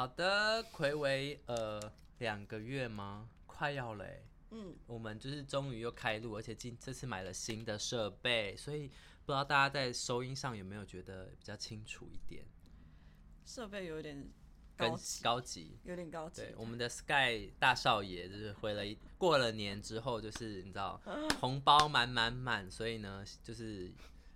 [0.00, 3.28] 好的，暌违呃两个月吗？
[3.44, 4.24] 快要嘞。
[4.50, 12.46] 嗯，我们就是终于又开录，而且今这次买了新的设备，所以不知道大家在收音上有没有觉得比较清楚一点，
[13.44, 14.26] 设备有点
[14.74, 15.78] 高级，高级。
[15.84, 16.54] 有点高级对，。
[16.56, 20.98] 我们的 Sky 大少爷就是回了一过了年之后，就是你知道
[21.40, 23.92] 红包满满满，所以呢，就是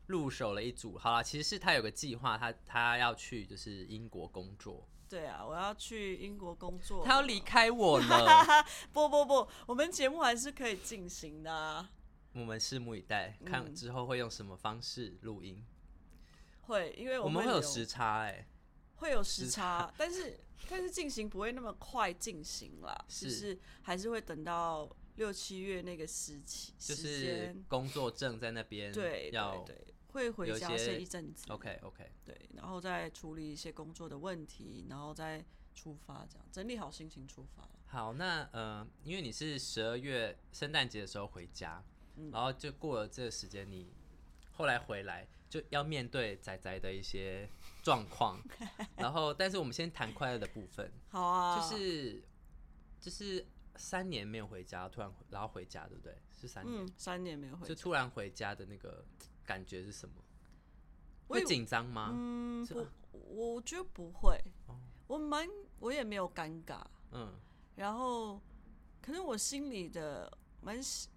[0.09, 0.99] 入手了一组。
[0.99, 7.05] 好啦，其实是他有个计划，他他要去就是英国工作，对啊，我要去英国工作。
[7.05, 8.27] 他要离开我了。
[8.93, 11.89] 不不不，我们节目还是可以进行的、啊。
[12.33, 15.65] 我们拭目以待，看嗯之后会用什么方式录音。
[16.63, 18.45] 会，因为我们会有时差哎、
[18.97, 27.55] 会有时时差， 但是但是进行不会那么快进行啦，是就是还是会等到六七月那个时期就是。
[27.69, 31.45] 工作证在那边对要对对，会回家睡一阵子。
[31.51, 37.69] OK OK，对，然后再处理一些工作的问题，然后再出发，这样整理好心情出发。
[37.87, 41.85] 好，那呃，因为你是十二月圣诞节的时候回家，
[42.17, 43.93] 嗯然后就过了这个时间，你
[44.53, 47.49] 后来回来就要面对仔仔的一些
[47.83, 48.41] 状况，
[48.97, 52.23] 然后但是我们先谈快乐的部分， 好啊，就是
[53.01, 53.45] 就是
[53.77, 56.17] 三年没有回家，突然然后回家，对不对？
[56.33, 59.05] 是三年，嗯，三年没有回就，突然回家的那个
[59.45, 60.15] 感觉是什么？
[61.27, 62.11] 会紧张吗？
[62.13, 64.39] 嗯，不，我觉得不会，
[65.07, 65.49] 我蛮
[65.81, 67.35] 我也没有尴尬，嗯，
[67.77, 68.41] 然后
[69.01, 71.09] 可能我心里的蛮喜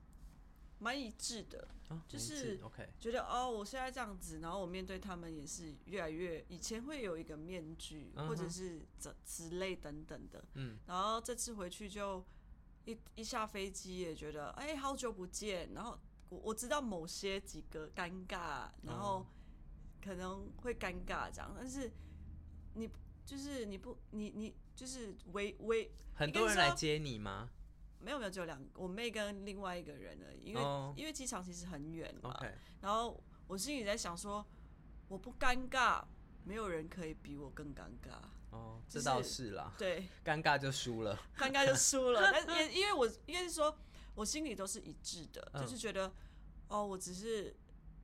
[0.79, 12.23] 蛮一致的，哦就是 OK，觉得哦，我现在这样子，然后我面对他们也是越来越，以前会有一个面具，嗯或者是这之类等等的，嗯，然后这次回去就
[12.85, 19.25] 一一下飞机也觉得哎、好久不见，然后我我知道某些几个尴尬，然后哦
[20.03, 21.91] 可能会尴尬这样，但是
[22.73, 22.89] 你
[23.25, 27.49] 就是你不你你就是微微很多人来接你吗
[27.99, 32.39] 没有没有只有两我妹跟另外一个人而已，因为、哦因为机场其实很远嘛
[32.81, 34.45] 然后我心里在想说，
[35.07, 36.03] 我不尴尬，
[36.43, 38.19] 没有人可以比我更尴尬。
[38.51, 41.19] 哦，这就是倒是啦，对， 尴尬就输了。
[41.37, 42.31] 尴尬就输了。
[42.47, 43.75] 但也因为我应该是说，
[44.15, 46.13] 我心里都是一致的，嗯就是觉得
[46.69, 47.55] 哦，我只是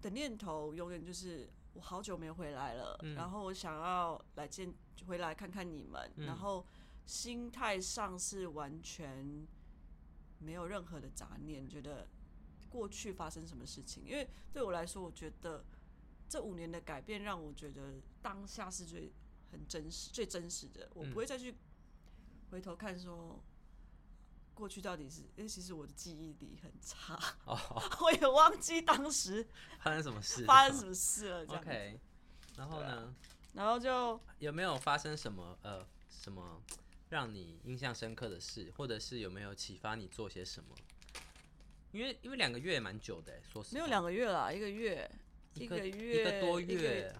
[0.01, 4.73] 的念头永远就是我好久没回来了，嗯然后我想要来见
[5.07, 6.65] 回来看看你们，嗯然后
[7.05, 9.45] 心态上是完全
[10.39, 12.07] 没有任何的杂念，觉得
[12.69, 15.65] 过去发生什么事情，因为对我来说，我觉得
[16.29, 19.11] 这五年的改变让我觉得当下是最
[19.51, 21.55] 很真实、最真实的，我嗯不会再去
[22.51, 23.43] 回头看说。
[24.53, 25.21] 过去到底是？
[25.35, 27.57] 因为其实我的记忆力很差，哦，
[28.01, 29.45] 我也忘记当时
[29.81, 30.45] 发生什么事？
[30.45, 31.45] 发生什么事了。
[31.45, 31.99] 这样 OK，
[32.57, 33.15] 然后呢？
[33.53, 36.61] 然后就有没有发生什么呃什么
[37.09, 40.75] 让你印象深刻的事，或者是有没有启发你做些什么？
[41.91, 45.09] 因为因为两个月也蛮久的欸，说实话没有两个月啦，一个月，
[45.53, 47.15] 一个个月，一个多月，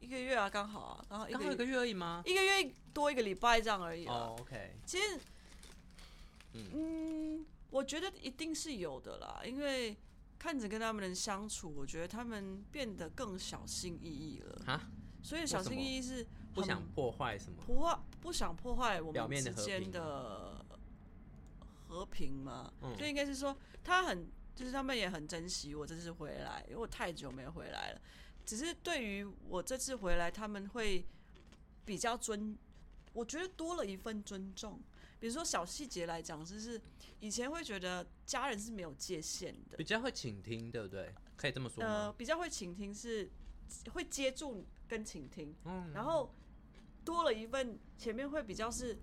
[0.00, 2.22] 一个月啊，刚好啊，刚好一个月刚好一个月而已吗？
[2.24, 4.14] 一个月多一个礼拜这样而已啊。
[4.14, 5.20] 哦，OK，其实，
[6.52, 9.96] 嗯，我觉得一定是有的啦，因为
[10.38, 14.62] 看着跟他们的相处，我觉得他们变得更小心翼翼了。
[14.66, 14.90] 哈，
[15.22, 17.62] 所以小心翼翼是不想破坏什么？
[17.62, 20.64] 破坏，不想破坏我们之间的
[21.86, 22.72] 和平嘛。
[22.82, 28.00] 嗯就应该是说，他很，就是他们也很珍惜我这次回来，因为我太久没有回来了。
[28.44, 31.06] 只是对于我这次回来，他们会
[31.84, 32.58] 比较尊，
[33.12, 34.80] 我觉得多了一份尊重。
[35.20, 36.80] 比如说小细节来讲，就是
[37.20, 41.14] 以前会觉得家人是没有界限的，比较会倾听，对不对？
[41.36, 43.30] 可以这么说呃，比较会倾听是
[43.92, 46.34] 会接住跟倾听，嗯，然后
[47.04, 48.98] 多了一份前面会比较是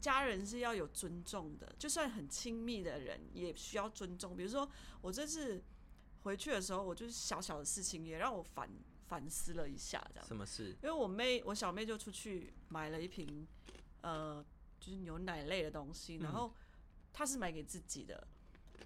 [0.00, 4.36] 家人是要有尊重的，就算很亲密的人也需要尊重。
[4.36, 4.68] 比如说
[5.00, 5.62] 我这次
[6.22, 8.68] 回去的时候，我就是小小的事情也让我反
[9.06, 10.26] 反思了一下，这样。
[10.26, 10.76] 什么事？
[10.82, 13.46] 因为我妹，我小妹就出去买了一瓶，
[14.02, 14.44] 呃，
[14.80, 16.52] 就是牛奶类的东西，然后
[17.12, 18.26] 他是买给自己的，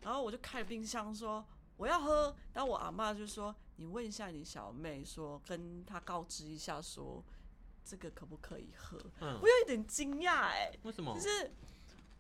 [0.02, 1.43] 然后我就开了冰箱说
[1.76, 7.25] 我要喝，然后我阿妈就说你问一下你小妹，说跟她告知一下说
[7.85, 9.38] 这个可不可以喝，嗯。
[9.41, 11.14] 我有一点惊讶哎，为什么？
[11.14, 11.20] 就？
[11.20, 11.52] 是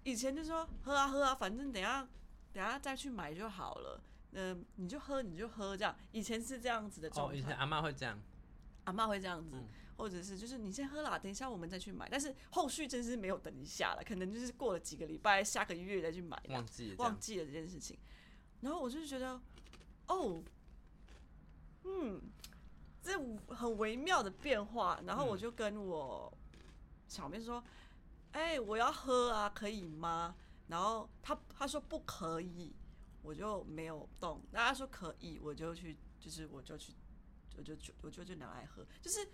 [0.04, 2.06] 以前就说喝啊喝啊，反正等一下
[2.52, 4.00] 等一下再去买就好了。
[4.36, 8.20] 嗯、你就喝你就喝这样，以前是这样子的状哦，以前阿妈会这样，
[8.84, 12.08] 阿妈会这样子，嗯或者是就是你先喝啦，等一下我们再去买。
[12.10, 16.96] 但是后续真是没有等一下了，可能就是过了几个礼拜，下个月再去买，忘记了。
[16.98, 17.98] 忘记了这件事情。
[18.60, 19.40] 然后我就觉得，
[20.08, 20.42] 哦，
[21.84, 22.20] 嗯，
[23.02, 23.12] 这
[23.54, 25.00] 很微妙的变化。
[25.06, 26.32] 然后我就跟我
[27.06, 27.62] 小妹说
[28.32, 30.34] ：“哎、我要喝啊，可以吗？”
[30.66, 32.74] 然后他他说不可以，
[33.22, 34.40] 我就没有动。
[34.50, 36.94] 那他说可以，我就去，就是我就去，
[37.58, 39.28] 我就就我就就拿来喝，就是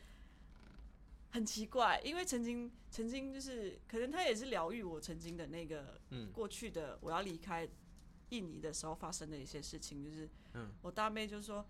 [1.32, 7.68] 很奇怪，因为曾经曾经就是可能他也是疗愈我曾经的那个嗯过去的我要离开
[8.30, 11.64] 印尼的时候发生的一些事情，就是嗯我大妹就说，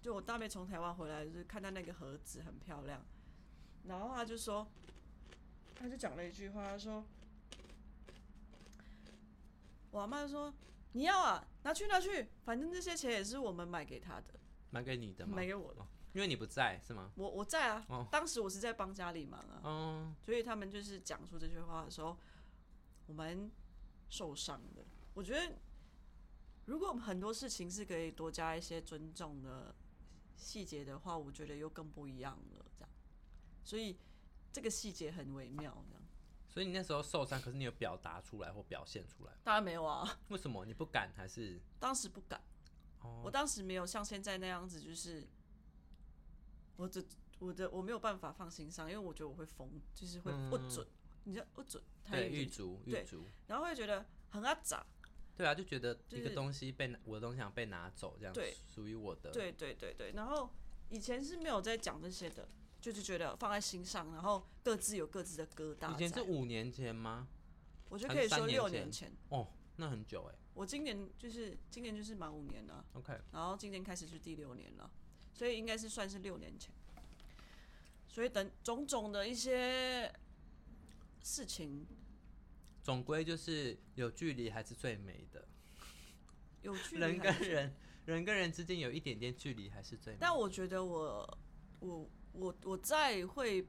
[0.00, 3.04] 就我大妹从台湾回来，就是看到那个盒子很漂亮，
[3.84, 4.66] 然后她就说，
[5.74, 7.04] 她就讲了一句话，她说，
[9.90, 10.54] 我阿妈就说
[10.92, 14.38] 你要啊，拿去拿去，反正这些钱也是我们买给她的，
[14.70, 15.36] 买给你的吗？
[15.36, 15.80] 买给我的。
[15.80, 17.10] 哦因为你不在是吗？
[17.16, 22.16] 我我在啊，哦当时我是在帮家里忙啊，哦，所以他们就是讲出这句话的时候，
[23.06, 23.50] 我蛮
[24.08, 24.84] 受伤的。
[25.12, 25.56] 我觉得，
[26.66, 29.74] 如果很多事情是可以多加一些尊重的
[30.36, 32.64] 细节的话，我觉得又更不一样了。
[32.78, 32.90] 这样，
[33.64, 33.98] 所以
[34.52, 35.84] 这个细节很微妙。
[35.88, 36.02] 这样，
[36.48, 41.12] 所以你那时候受伤，可是你有表达出来或表现出来，当然没有啊，为什么你不敢？
[41.16, 42.40] 还是当时不敢，
[43.00, 45.26] 哦我当时没有像现在那样子，就是
[46.76, 47.04] 我只
[47.38, 50.86] 我的我没有办法放心上，因为我觉得我会疯，就是会不准，
[51.24, 53.24] 你知道不准，太对狱卒狱对卒？
[53.46, 54.86] 然后会觉得很阿杂。
[55.36, 59.30] 对啊，就觉得一个就是东西被拿，我的东西想被拿走，这样对属于我的。
[59.30, 60.48] 对对对对，然后
[60.90, 62.48] 以前是没有在讲这些的，
[62.80, 65.92] 就是觉得放在心上，然后各自有各自的疙瘩。
[65.92, 67.26] 以前是五年前吗？
[67.88, 70.34] 我觉得还是三可以说六年前年前，哦，那很久哎。
[70.54, 74.88] 我今年就是今年就是满五年了，OK，然后今年开始是第六年了，
[75.34, 76.72] 所以应该是算是六年前。
[78.08, 80.10] 所以等种种的一些
[81.22, 81.84] 事情，
[82.80, 85.46] 总归就是有距离还是最美的。
[86.62, 87.74] 有距离人跟人，
[88.06, 90.20] 人跟人之间有一点点距离还是最美的。
[90.20, 91.38] 但我觉得我
[91.80, 93.66] 我我我在会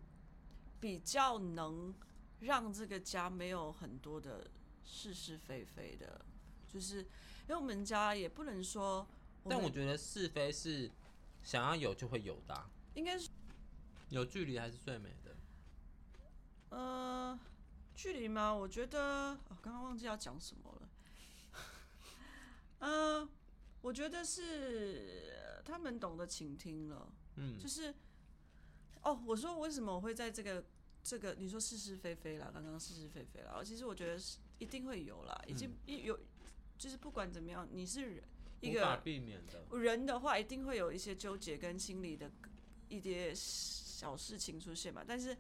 [0.80, 1.94] 比较能
[2.42, 4.48] 让这个家没有很多的
[4.84, 6.24] 是是非非的，
[6.68, 9.08] 就是因为我们家也不能说
[9.50, 10.92] 但我觉得是非是
[11.46, 13.30] 想要有就会有的啊、应该是
[14.10, 15.36] 有距离还是最美的。
[16.70, 17.40] 呃
[17.94, 18.54] 距离吗？
[18.54, 20.90] 我觉得我刚刚忘记要讲什么了。
[22.80, 23.30] 呃，
[23.82, 27.08] 我觉得是他们懂得倾听了。
[27.36, 27.94] 嗯，就是
[29.04, 30.66] 哦，我说为什么我会在这个
[31.04, 36.20] 这个你说是是非非啦，刚刚是是非非啦，其实我觉得是一定会有啦，已经一有
[36.78, 38.24] 就是不管怎么样，你是人
[38.62, 39.78] 一无法个避免的。
[39.78, 42.32] 人的话，一定会有一些纠结跟心理的
[42.88, 45.04] 一些小事情出现嘛。
[45.06, 45.36] 但是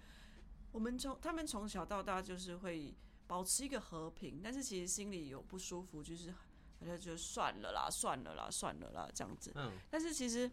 [0.72, 2.94] 我们从他们从小到大就是会
[3.28, 9.52] 保持一个和平，但是其实心里有不舒服，就是好像就算了啦，算了啦，算了啦这样子。
[9.56, 10.52] 嗯，但是其实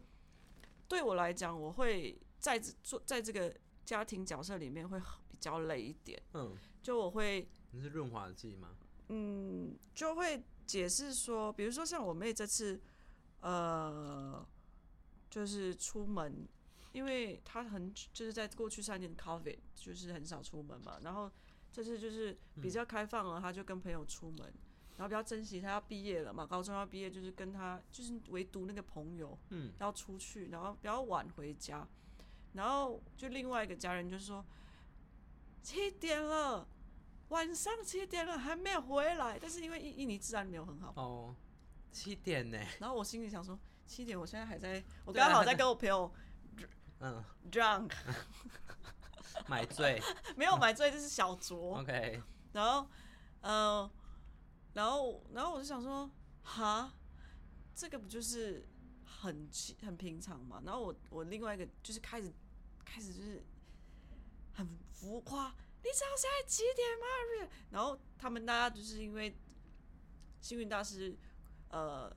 [0.88, 3.54] 对我来讲，我会在做在这个
[3.84, 4.98] 家庭角色里面会
[5.28, 8.76] 比较累一点，嗯，就我会你是润滑剂吗？
[9.08, 12.80] 嗯，就会解释说，比如说像我妹这次，
[13.40, 14.46] 呃，
[15.28, 16.46] 就是出门，
[16.92, 21.30] 因为她很就是在过去三年 COVID 就是很少出门嘛，然后
[21.72, 24.52] 这次就是比较开放了，她就跟朋友出门，
[24.96, 31.86] 然后比较珍惜她要毕业了嘛，高中要毕业，就是跟她就是唯独那个朋友，嗯，要出去，然后比较晚回家，
[32.52, 34.44] 然后就另外一个家人就说
[35.62, 36.68] 七点了。
[37.32, 41.34] 晚上七点了还没有回来，但是因为印印尼治安没有很好，哦，
[41.90, 42.58] 七点呢？
[42.78, 46.12] 然后我心里想说七点，我现在还在，我刚好在跟我朋友
[47.00, 47.90] 嗯，drunk，
[49.48, 49.98] 买醉。
[50.36, 52.22] 没有买醉，就是小酌，OK，
[52.52, 52.86] 然后
[53.40, 53.90] 呃，
[54.74, 56.10] 然后然后我就想说，
[56.42, 56.92] 哈，
[57.74, 58.68] 这个不就是
[59.06, 60.62] 很奇很平常嘛？
[60.66, 62.30] 然后我我另外一个就是开始
[62.84, 63.42] 开始就是
[64.52, 67.50] 很浮夸，你知道现在几点吗？
[67.70, 69.36] 然后他们大家就是因为
[70.40, 71.16] 幸运大师
[71.70, 72.14] 呃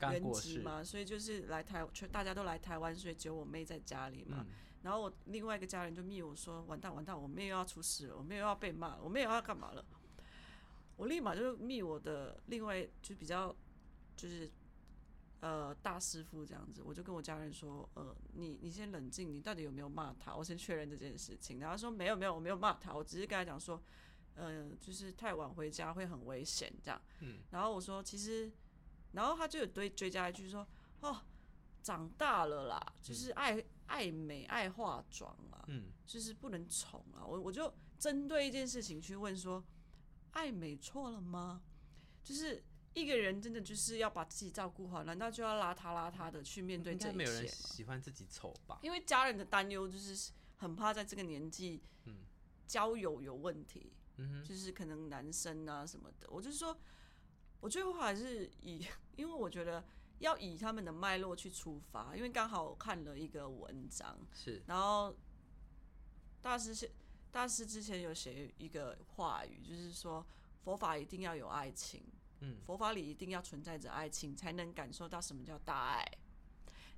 [0.00, 0.32] 原。
[0.32, 4.44] 籍嘛，所以就是来台，全大家都来台湾，所以只有我妹在家里嘛。
[4.46, 9.84] 嗯，然后我另外一个家人就密我说：“完蛋完蛋，我妹又要出事了，我妹又要被骂了，我妹又要干嘛了？”
[10.96, 13.54] 我立马就密我的另外就比较
[14.14, 14.50] 就是
[15.44, 20.34] 呃大师傅这样子，我就跟我家人说：“呃，你你先冷静，你到底有没有骂他？
[20.34, 23.78] 我先确认这件事情。”然后他说：“没有没有，我没有骂他，我只是跟他讲说，
[24.36, 28.50] 呃，就是太晚回家会很危险这样。”嗯，然后我说：“其实，
[29.12, 30.66] 然后他就有追追加一句说
[31.02, 31.20] ：‘哦，
[31.82, 37.20] 长大了啦，就是爱、爱美爱化妆啊。’嗯，就是不能宠啊。
[37.22, 39.62] 我我就针对一件事情去问说，
[40.30, 41.60] 爱美错了吗？
[42.22, 47.48] 就是一个人真的就是要把自己照顾好，难道就要邋遢邋遢的去面对这一应该没有人？
[47.48, 48.78] 喜欢自己丑吧？
[48.82, 52.18] 因为家人的担忧就是很怕在这个年纪，嗯
[52.66, 56.28] 交友有问题，嗯哼，就是可能男生啊什么的。
[56.30, 56.76] 我就是说，
[57.60, 58.86] 我最后还是以，
[59.16, 59.84] 因为我觉得
[60.20, 65.14] 要以他们的脉络去出发，因为刚好我看了一个文章，是，然后
[66.40, 66.90] 大师是
[67.30, 70.24] 大师之前有写一个话语，就是说
[70.62, 72.02] 佛法一定要有爱情，
[72.44, 76.04] 嗯，佛法里一定要存在着爱情，才能感受到什么叫大爱。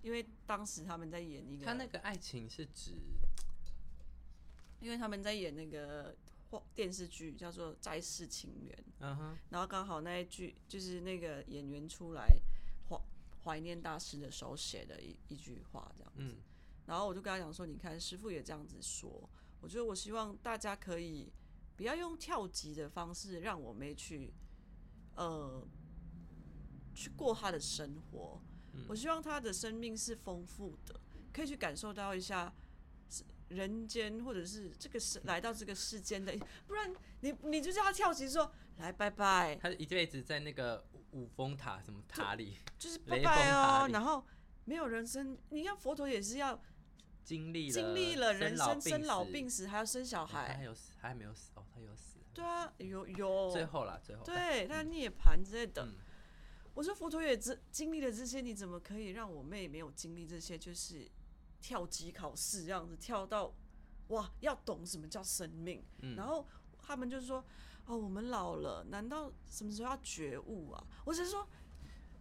[0.02, 2.92] 因为当时他们在演一个，他那个爱情是指，
[4.80, 6.16] 因为他们在演那个
[6.74, 12.36] 电视剧叫做《再世情缘》，嗯哼，然后刚好那一句就是那个演员出来
[12.88, 13.00] 怀
[13.44, 16.22] 怀念大师的时候写的一一句话这样子。
[16.22, 16.36] 嗯
[16.86, 19.28] 然后我就跟他讲说，你看师傅也这样子说，
[19.60, 21.32] 我觉得我希望大家可以
[21.74, 24.32] 不要用跳级的方式让我妹去，
[25.16, 25.66] 呃，
[26.94, 28.40] 去过他的生活。
[28.88, 31.00] 我希望他的生命是丰富的，
[31.32, 32.52] 可以去感受到一下
[33.08, 44.23] 是人间或者是这个世来到这个世间的，不然你你就叫他跳级说来拜拜，他一辈子在那个五峰塔什么塔里就是拜雷拜哦，里然后
[44.66, 46.61] 没有人生，你看佛陀也是要
[47.25, 50.64] 经历了经历了人生生老病死，还要生小孩他还。
[50.64, 52.05] 有还没有死哦，他有死，
[52.36, 55.86] 对啊，有有，最后啦，最后，对，他涅槃之类的。
[55.86, 55.94] 嗯
[56.74, 60.58] 我说佛陀也经经历了这些，你怎么可以让我妹没有经历这些？
[60.58, 61.10] 就是
[61.58, 63.50] 跳级考试这样子，跳到
[64.08, 65.82] 哇，要懂什么叫生命。
[66.02, 66.46] 嗯然后
[66.78, 67.42] 他们就说
[67.88, 71.48] ：“哦，我们老了，难道什么时候要觉悟啊？”我只是说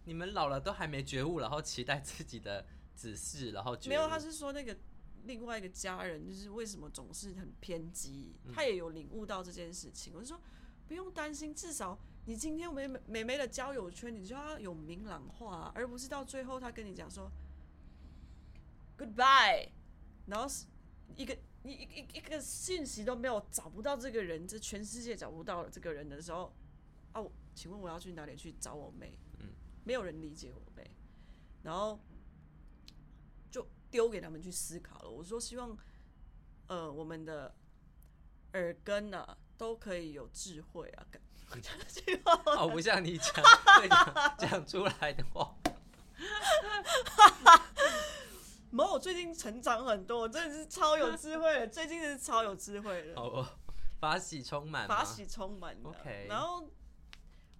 [0.04, 4.74] 你们老了都还没觉悟，然后期待自己的子嗣，然后没有，他是说那个
[5.26, 10.14] 另外一个家人，就是为什么总是很偏激，他也有领悟到这件事情。
[10.14, 10.40] 我就说
[10.86, 17.30] 不用担心，至少你今天美美美的交友圈，你就要有明朗化、而不是到最后他跟你讲说
[18.96, 19.68] goodbye，
[20.26, 20.66] 然后是
[21.16, 26.54] 一个一一一一个信息都没有，找不到这个人，这全世界找不到这个人的时候，
[27.12, 27.22] 啊，
[27.54, 29.18] 请问我要去哪里去找我妹？
[29.40, 29.48] 嗯，
[29.84, 30.88] 没有人理解我妹，
[31.62, 31.98] 然后
[33.96, 35.10] 丢给他们去思考了。
[35.10, 35.74] 我说希望，
[36.66, 37.54] 呃，我们的
[38.52, 41.22] 耳根啊都可以有智慧啊，感
[41.88, 43.42] 希望好不像你讲
[43.88, 45.56] 讲 讲出来的话。
[48.70, 53.16] 某我最近成长很多，我真的是超有智慧的，最近是超有智慧的。
[53.16, 53.48] 好哦，
[53.98, 55.74] 法喜充满，法喜充满。
[55.82, 56.68] OK 然后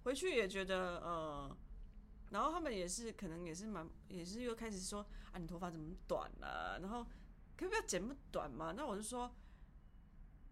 [0.03, 1.57] 回去也觉得呃，
[2.29, 6.77] 然后他们也是可能也是蛮也是又开始说啊，你头发怎么短啊？
[6.81, 7.03] 然后
[7.55, 8.73] 可不可以剪不短嘛？
[8.73, 9.33] 那我就说，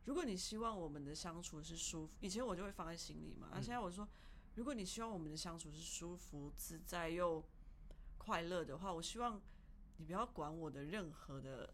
[0.06, 3.50] 如果你希望我们的相处是舒服，以前我就会放在心里嘛。
[3.52, 4.08] 啊，现在我说，
[4.56, 7.44] 如果你希望我们的相处是舒服、自在又
[8.18, 9.42] 快乐的话，我希望
[9.98, 11.74] 你不要管我的任何的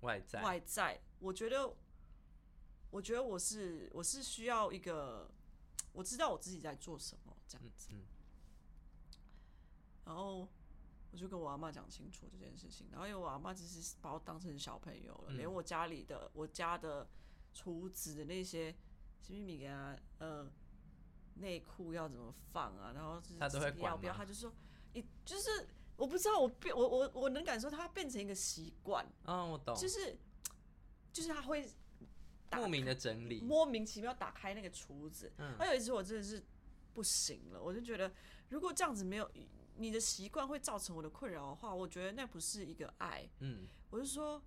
[0.00, 1.74] 外在，外在，我觉得，
[2.90, 5.30] 我觉得我是我是需要一个，
[5.92, 8.02] 我知道我自己在做什么这样嗯子，嗯
[10.08, 10.48] 然后
[11.10, 15.36] 我就跟我阿妈讲清楚这件事情，然后因为我阿妈只是把我当成小朋友了，嗯。
[15.36, 17.06] 连我家里的我家的
[17.52, 18.74] 厨子的那些
[19.20, 20.50] 什么米啊呃
[21.34, 24.50] 内裤要怎么放啊，然后就是她都会管要不要，他就说
[24.94, 29.06] 你就是我不知道我变我我我能感受他变成一个习惯。
[29.24, 30.18] 嗯，我懂，就是
[31.12, 31.68] 就是他会
[32.52, 35.30] 莫名的整理，莫名其妙打开那个厨子。
[35.36, 35.54] 嗯。
[35.58, 36.42] 还有一次我真的是
[36.94, 38.10] 不行了，我就觉得
[38.48, 39.30] 如果这样子没有
[39.78, 43.28] 你的习惯会造成我的困扰的话，我觉得那不是一个爱。
[43.40, 44.42] 嗯我是说，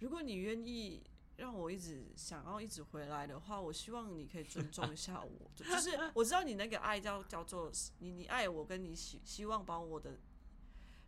[0.00, 1.02] 如果你愿意
[1.36, 5.50] 让我一直想要一直回来的话，我希望你可以尊重一下我。
[5.54, 10.18] 就就是我知道你那个爱叫叫做你你爱我，跟你希希望把我的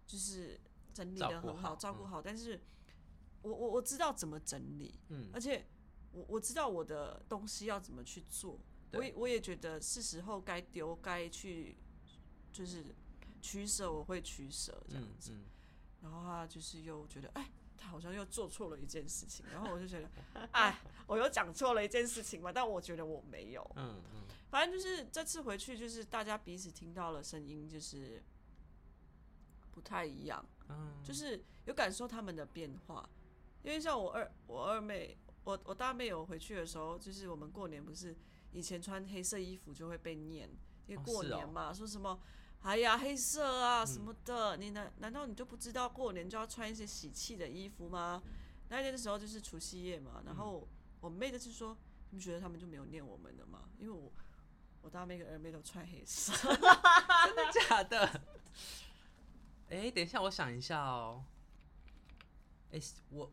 [0.06, 0.60] 就是
[0.92, 2.60] 整理的很好，照顾好，但是
[3.42, 5.66] 我我我知道怎么整理，嗯，而且
[6.12, 8.60] 我我知道我的东西要怎么去做，
[8.92, 11.76] 我也我也觉得是时候该丢该去
[12.52, 12.84] 就是
[13.40, 15.32] 取舍，我会取舍这样嗯子。
[15.32, 15.44] 嗯，
[16.02, 20.10] 然后他就是又觉得，哎，他好像又做错了一件事情，然后我就觉得，
[20.52, 28.22] 哎，我又讲错了一件事情嘛，但我觉得我没有，嗯嗯反正就是这次回去，就是大家彼此听到了声音，就是
[29.72, 33.08] 不太一样，嗯，就是有感受他们的变化。
[33.62, 38.16] 因为像我二我二妹，我我大妹有回去的时候，就是我们过年不是
[38.52, 40.48] 以前穿黑色衣服就会被念，
[40.86, 42.18] 因为过年嘛，说什么。
[42.62, 48.22] 哎呀，黑色啊什么的，你难难道你就不知道过年就要穿一些喜气的衣服吗？
[48.68, 50.66] 那天的时候就是除夕夜嘛，然后
[51.00, 51.76] 我妹就是说，
[52.10, 53.68] 你们觉得他们就没有念我们的吗？
[53.78, 54.12] 因为我
[54.82, 58.20] 我大妹跟二妹都穿黑色， 真的假的？
[59.70, 61.24] 哎、等一下，我想一下哦。
[62.72, 63.30] 哎、我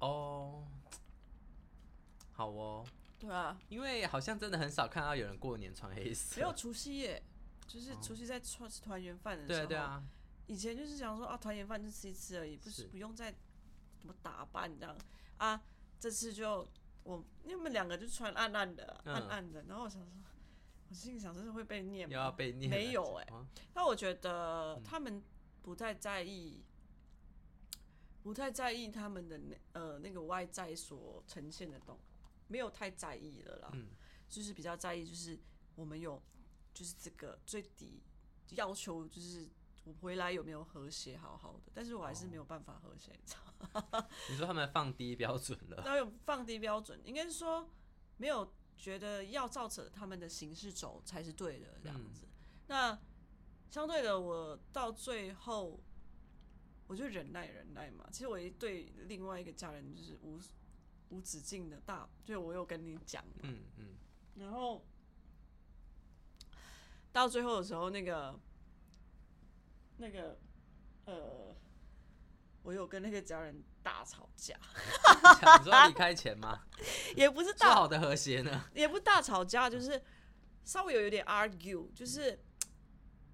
[0.00, 0.66] 哦，
[2.32, 2.84] 好哦，
[3.18, 6.36] 对啊，因为好像真的很少看到有人过年穿黑色。
[6.36, 7.22] 没有除夕夜，
[7.66, 9.66] 就是除夕在吃吃团圆饭的时候。
[9.66, 10.02] 对啊对啊，
[10.46, 13.34] 以前就是想说啊，团圆饭就吃一吃而已，不是是不用再
[13.98, 14.96] 怎么打扮这样
[15.38, 15.62] 啊。
[15.98, 16.66] 这次就
[17.02, 20.12] 我你们两个就穿暗暗的、嗯暗暗的，然后我想说，
[20.88, 22.36] 我心里想这是会被念又要吗？
[22.36, 22.70] 被念。
[22.70, 25.22] 没有哎、哦但我觉嗯得他们
[25.62, 26.62] 不太在意，
[28.22, 31.98] 不太在意他们的那呃那个外在所呈现的东，
[32.48, 33.70] 没有太在意了啦。
[33.72, 33.88] 嗯
[34.28, 35.38] 就是比较在意，就是
[35.76, 36.20] 我们有
[36.76, 38.02] 就是这个最低
[38.50, 39.48] 要求，就是
[39.84, 43.34] 我回来有没有和谐好好的，但是我还是没有办法和谐，你知
[43.72, 44.06] 道吗？
[44.28, 47.66] 你说他们放低标准了，那有放低标准，应该是说
[48.18, 52.26] 没有觉得要照着他们的形式走才是对的这样子。
[52.66, 52.98] 那
[53.70, 55.80] 相对的，我到最后
[56.86, 58.06] 我就忍耐忍耐嘛。
[58.12, 60.38] 其实我也对另外一个家人就是无
[61.08, 63.96] 无止境的大，就我有跟你讲嘛，嗯嗯，
[64.34, 64.84] 然后
[67.16, 68.38] 到最后的时候，那个
[69.96, 70.38] 那个
[71.06, 71.56] 呃，
[72.62, 74.54] 我有跟那个家人大吵架，
[75.58, 76.66] 你说要离开前吗？
[77.16, 78.66] 也不是大，好的和谐呢？
[78.74, 80.04] 也不是大吵架，就是
[80.62, 82.38] 稍微有一点 argue，就是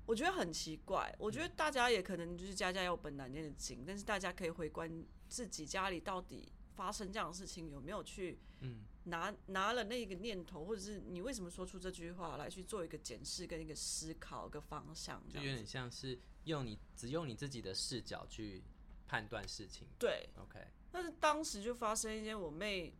[0.07, 1.12] 我觉得很奇怪。
[1.19, 18.62] 我觉得大家也可能就是家家有本难念的经，但是大家可以回观自己家里到底发生这样的事情有没有去嗯拿拿了那个念头，或者是你为什么说出这句话来去做一个检视跟一个思考一个方向，就有点像是用你只用你自己的视角去
[19.07, 19.87] 判断事情。
[19.99, 20.29] 对。
[20.37, 20.61] OK，
[20.91, 22.95] 但是当时就发生一件我妹，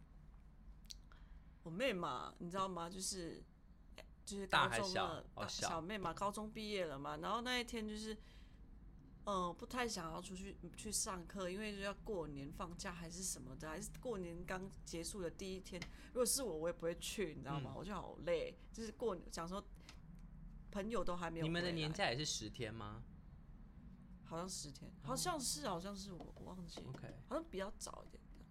[1.63, 2.91] 我妹嘛，你知道吗？
[2.91, 3.43] 就是
[4.25, 7.17] 就是高中了，小小妹嘛，高中毕业了嘛。
[7.19, 8.17] 然后那一天就是，
[9.25, 15.81] 嗯、不太想要出去去上课，因为就要过年放假还是什么的，还是过年刚结束的第一天。
[16.09, 17.71] 如果是我，我也不会去，你知道吗？
[17.73, 19.65] 嗯我就好累，就是过想说
[20.73, 23.05] 朋友都还没有，你们的年假也是十天吗
[24.25, 26.89] 好像十天，好像是，好像是我我忘记了。
[26.89, 28.45] ？OK，好像比较早一点的。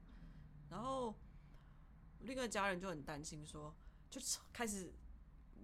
[0.69, 1.13] 然后
[2.19, 3.75] 另外家人就很担心说，
[4.09, 4.21] 就
[4.53, 4.93] 开始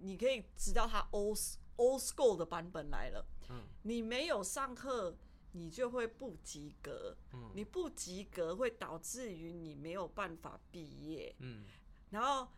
[0.00, 1.38] 你可以知道他 old
[1.76, 3.24] old school 的版本来了。
[3.48, 5.16] 嗯你没有上课，
[5.52, 7.16] 你就会不及格。
[7.32, 11.64] 嗯你不及格会导致于你没有办法毕业，嗯
[12.10, 12.48] 然后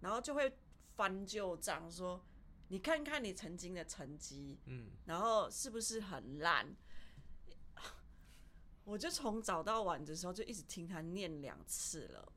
[0.00, 0.52] 然后就会
[0.94, 2.24] 翻旧账说，
[2.68, 6.76] 你看看你曾经的成绩，嗯，然后是不是很烂？
[8.84, 12.32] 我就从早到晚的时候就一直听他念两次了。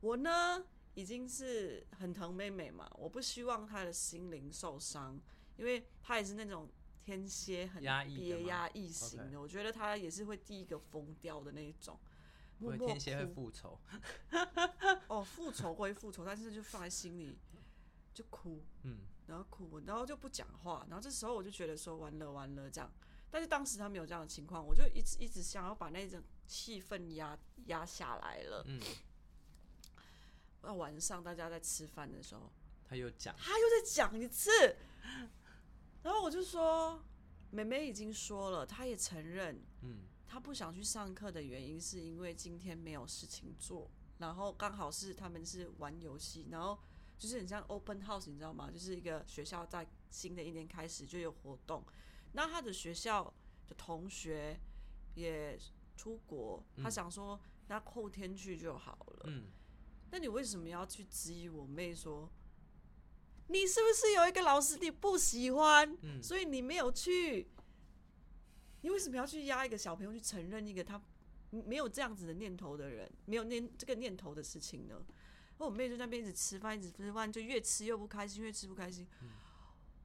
[0.00, 5.20] 我呢已经是很疼妹妹嘛，我不希望她的心灵受伤，
[5.56, 6.68] 因为她也是那种
[7.04, 11.98] 天蝎很压抑憋压抑型的，我觉得他也是会第一个疯掉的那一种。
[12.58, 13.80] 默天蝎会复仇。
[15.08, 17.36] 哦，复仇归复仇，但是就放在心里
[18.14, 19.00] 就哭，嗯。
[19.26, 22.92] 然后哭，然后就不讲话，然后这时候我就觉得说完了完了这样，
[23.30, 28.64] 但是当时他没有这样的情况，我就一直一直想要把那种气氛压压下来了。
[28.66, 28.80] 嗯，
[30.60, 32.52] 到晚上大家在吃饭的时候，
[32.84, 34.50] 他又讲，他又在讲一次，
[36.02, 37.02] 然后我就说，
[37.50, 46.78] 妹妹已经说了，她也承认，嗯她不想去上课的原因是因为今天没有事情做，然后刚好是他们是玩游戏，然后
[47.18, 48.70] 就是很像 open house，你知道吗？
[48.70, 51.84] 就是一个学校在新的一年开始就有活动，
[52.32, 53.32] 那他的学校
[53.68, 54.58] 的同学
[55.14, 55.58] 也
[55.96, 57.38] 出国，他想说
[57.68, 59.24] 那后天去就好了。
[59.26, 59.44] 嗯，
[60.10, 62.28] 那你为什么要去质疑我妹说？
[63.52, 67.46] 你是不是有一个老师你不喜欢，嗯所以你没有去？
[68.80, 71.00] 你为什么要去压一个小朋友去承认一个他
[71.50, 75.00] 没有这样子的念头的人，没有念这个念头的事情呢？
[75.58, 79.06] 我妹就在那边一直吃饭，一直吃饭，就越吃越不开心，越吃不开心。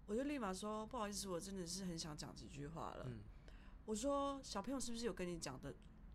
[0.05, 3.05] 我就立马说不好意思，我真的是很想讲几句话了。
[3.07, 3.19] 嗯
[3.85, 5.73] 我说小朋友是不是有跟你讲的，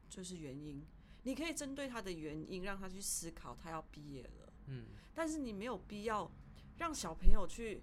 [0.08, 0.86] 就是原因？
[1.22, 4.52] 你可以针对他的原因，让他去思考，他要毕业了。
[4.66, 6.30] 嗯但是你没有必要
[6.82, 7.80] 让小朋友去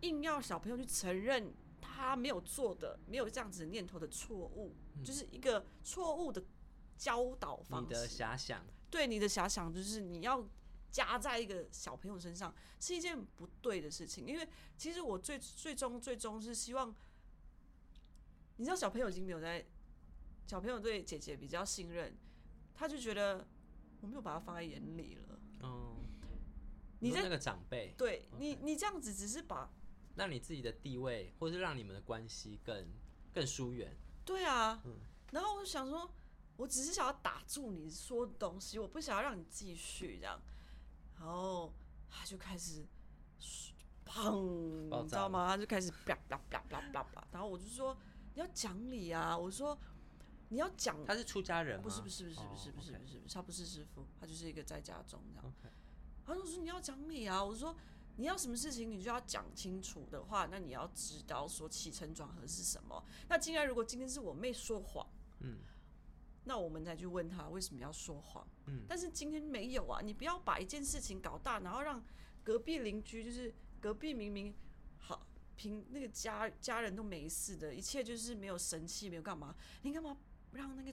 [0.00, 4.74] 硬要小朋友去承认他没有做的、没有这样子念头的错误，
[5.04, 6.42] 就是一个错误的
[6.96, 8.16] 教导方你的式。
[8.16, 10.42] 遐想，对你的遐想，就是你要
[10.90, 14.26] 加在一个小朋友身上，是一件不对的事情。
[14.26, 16.96] 因为其实我最最终最终是希望，
[18.56, 19.66] 你知道，小朋友已经没有在，
[20.46, 22.16] 小朋友对姐姐比较信任，
[22.74, 23.46] 他就觉得
[24.00, 25.21] 我没有把他放在眼里了。
[27.02, 29.68] 嗯，你在那个长辈，对你，你这样子只是把
[30.14, 32.86] 让你自己的地位，或是让你们的关系更
[33.34, 33.96] 更疏远。
[34.24, 34.96] 对啊，嗯
[35.32, 36.08] 然后我就想说，
[36.56, 40.40] 我只是想要打住你说的东西，我不想要让你继续这样。
[41.18, 41.72] 然后
[42.08, 42.86] 他就开始
[44.06, 45.48] 砰，你知道吗？
[45.48, 47.96] 他就开始啪啪啪啪啪啪，然后我就说
[48.34, 49.76] 你要讲理啊，我说
[50.50, 51.82] 你要讲，他是出家人吗？
[51.82, 55.54] 不是不是不是不是哦不是不是，他不是师傅，他就是一个在家中这样。
[56.34, 57.76] 就说你要讲理啊，我说
[58.16, 63.04] 你要什么事情你就要讲清楚的话，那你要知道说起承转合是什么。
[63.28, 65.06] 那既然如果今天是我妹说谎，
[65.40, 65.58] 嗯，
[66.44, 68.46] 那我们再去问他为什么要说谎。
[68.66, 72.02] 嗯但是今天没有啊，你不要把一件事情搞大，然后让
[72.44, 74.54] 隔壁邻居就是隔壁明明
[74.98, 80.16] 好平那个家家人都没事的，一切就是没有生气，没有干嘛，你干嘛
[80.52, 80.92] 让那个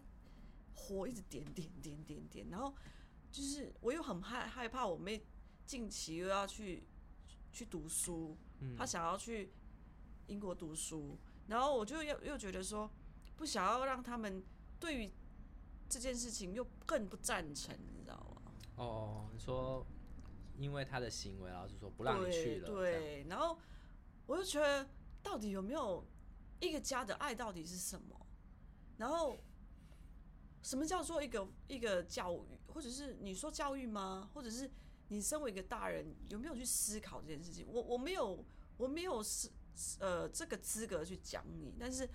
[0.73, 2.49] 火一直点点点点点？
[2.49, 2.73] 然后
[3.31, 5.23] 就是我又很害害怕我妹
[5.65, 6.83] 近期又要去
[7.51, 9.51] 去读书，嗯她想要去
[10.27, 12.89] 英国读书，然后我就又又觉得说
[13.35, 14.43] 不想要让他们
[14.79, 15.11] 对于
[15.87, 18.51] 这件事情又更不赞成，你知道吗？
[18.75, 19.85] 哦，你说
[20.57, 23.57] 因为他的行为，老师说不让你去了，对，然后
[24.25, 24.87] 我就觉得
[25.23, 26.05] 到底有没有
[26.59, 28.25] 一个家的爱到底是什么？
[28.97, 29.37] 然后
[30.61, 34.29] 什么叫做一个一个教育，或者是你说教育吗？
[34.33, 34.69] 或者是
[35.07, 37.65] 你身为一个大人有没有去思考这件事情？
[37.67, 38.45] 我我没有
[38.77, 39.49] 我没有是
[39.99, 42.07] 呃这个资格去讲你，但是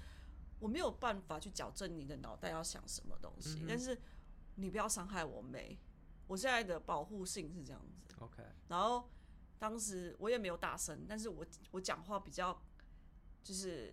[0.61, 3.61] 我没有办法去矫正你的脑袋要想什么东西。
[3.63, 3.99] 嗯但是
[4.57, 5.79] 你不要伤害我妹，
[6.27, 8.15] 我现在的保护性是这样子。
[8.21, 9.11] OK，然后
[9.59, 12.63] 当时我也没有大声，但是我我讲话比较
[13.43, 13.93] 就是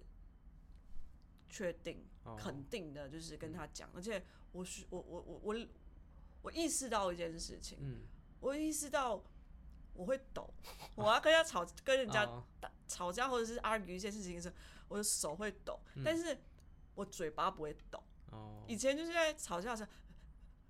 [1.50, 5.68] 确定、哦肯定的，就是跟他讲，而且我是我我我我
[6.44, 8.02] 我意识到一件事情，嗯，
[8.40, 9.24] 我意识到
[9.94, 10.54] 我会抖，
[10.96, 12.44] 我要跟人家吵，跟人家哦。
[12.60, 14.56] 打吵架或者是 argue 一件事情的时候，
[14.90, 16.04] 我的手会抖，嗯。
[16.04, 16.38] 但是
[16.96, 18.04] 我嘴巴不会抖。
[18.32, 19.90] 哦，以前就是在吵架的时候，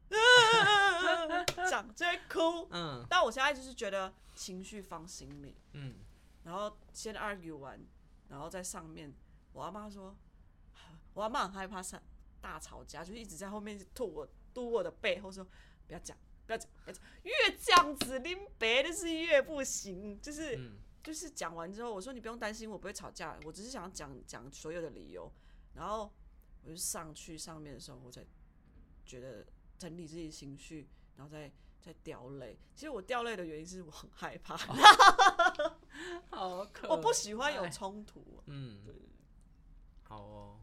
[1.69, 3.05] 讲就会哭，嗯。
[3.09, 5.95] 但我现在就是觉得情绪放心里，嗯，
[6.43, 7.79] 然后先 argue 完，
[8.29, 9.13] 然后在上面，
[9.53, 10.15] 我阿妈说，
[11.13, 12.01] 我阿妈很害怕上
[12.41, 15.45] 大吵架，就一直在后面吐我嘟我的背后说
[15.87, 25.31] 不要讲，不要讲，不要讲，越这样子拎别的是越不行，就是、嗯就是讲完之后，我说你不用担心，我不会吵架，我只是想讲讲所有的理由，
[25.73, 26.11] 然后
[26.63, 28.23] 我就上去上面的时候，我才
[29.03, 29.43] 觉得
[29.79, 31.51] 整理自己的情绪，然后再
[31.81, 32.55] 再掉泪。
[32.75, 34.55] 其实我掉泪的原因是我很害怕，
[36.29, 38.43] 好可我不喜欢有冲突。
[38.45, 38.85] 嗯，
[40.03, 40.59] 好哦，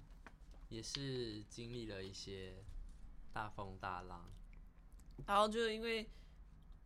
[0.69, 2.63] 也是经历了一些
[3.33, 4.31] 大风大浪，
[5.27, 6.09] 然后就因为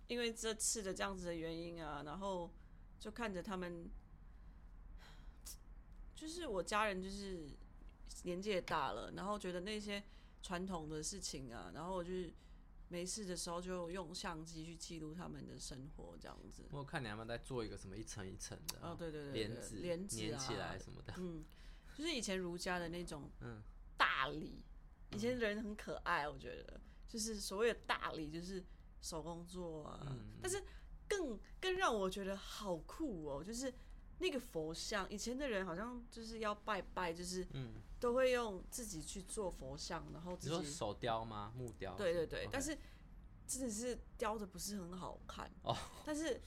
[0.07, 2.51] 因为这次的这样子的原因啊，然后
[3.01, 3.91] 就看着他们，
[6.15, 7.49] 就是我家人就是
[8.25, 10.03] 年纪也大了，然后觉得那些
[10.43, 12.33] 传统的事情啊，然后我就是
[12.89, 16.63] 没事的时候就用相机去记录他们的生活这样子。
[16.71, 21.45] 我看你要不要再做一个什么一层一层的哦，对对对对，帘子帘子啊粘起来什么的，嗯，
[21.97, 23.63] 就是以前儒家的那种嗯
[24.03, 24.65] 大理，
[25.13, 28.65] 以前人很可爱，我觉得就是所谓的大理，就是
[29.01, 30.01] 手工做啊。
[30.11, 30.61] 嗯但是
[31.09, 33.73] 更更让我觉得好酷哦，就是
[34.19, 41.53] 那个佛像，以前的人好像就是要拜拜，就是嗯，都会用自己去做佛像，然后你自己说手雕吗？
[41.57, 41.95] 木雕？
[41.95, 42.77] 对对对但是
[43.47, 46.43] 真的是雕的不是很好看哦，但是。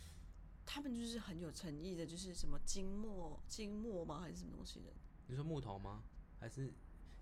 [0.67, 4.19] 他们就是很有诚意的，就是什么金墨、金墨吗？
[4.21, 4.91] 还是什么东西的？
[5.27, 6.03] 你说木头吗？
[6.39, 6.73] 还是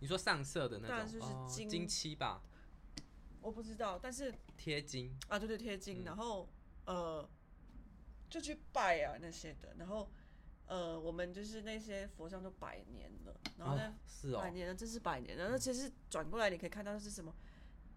[0.03, 0.89] 你说上色的那种？
[0.89, 2.43] 当然就是哦金金漆吧，
[3.39, 5.17] 我不知道，但是贴金。
[5.29, 6.03] 啊，对对，贴金，嗯。
[6.03, 6.49] 然后
[6.85, 7.25] 呃，
[8.29, 10.11] 就去拜啊那些的，然后
[10.65, 14.41] 呃，我们就是那些佛像都百年了，然后呢哦，，是哦。
[14.41, 17.33] 百，年了，这是百年了，那其实转过来你可以看到是什么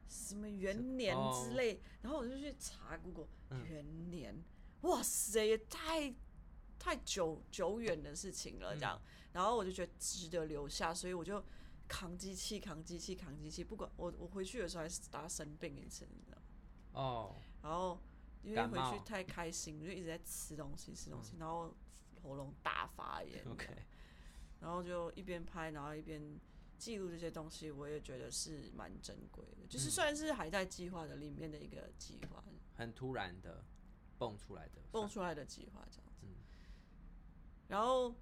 [0.09, 3.67] 什么元年哦之类，然后我就去查 Google 嗯。
[3.67, 4.45] 元年，
[4.83, 6.15] 哇塞，也太
[6.79, 11.45] 太久久远的事情了，这样，嗯然后我就觉得值得留下，所以我就
[11.89, 16.45] 扛机器，扛机器，扛机器，不管我我回去的时候还是大生病一次，你知道吗。
[16.93, 18.01] 哦，然后
[18.43, 21.75] 因为回去太开心，就一直在吃东西吃东西，然后
[22.23, 23.45] 喉咙大发炎。
[23.51, 23.69] OK
[24.59, 26.41] 然后就一边拍，然后一边
[26.79, 32.43] 记录这些东西，我也觉得是蛮珍贵的，就是算是还在计划的里面的一个计划，
[32.75, 33.63] 很突然的
[34.17, 36.23] 蹦出来的，蹦出来的计划这样子。
[36.23, 36.37] 嗯。
[37.69, 38.15] 然后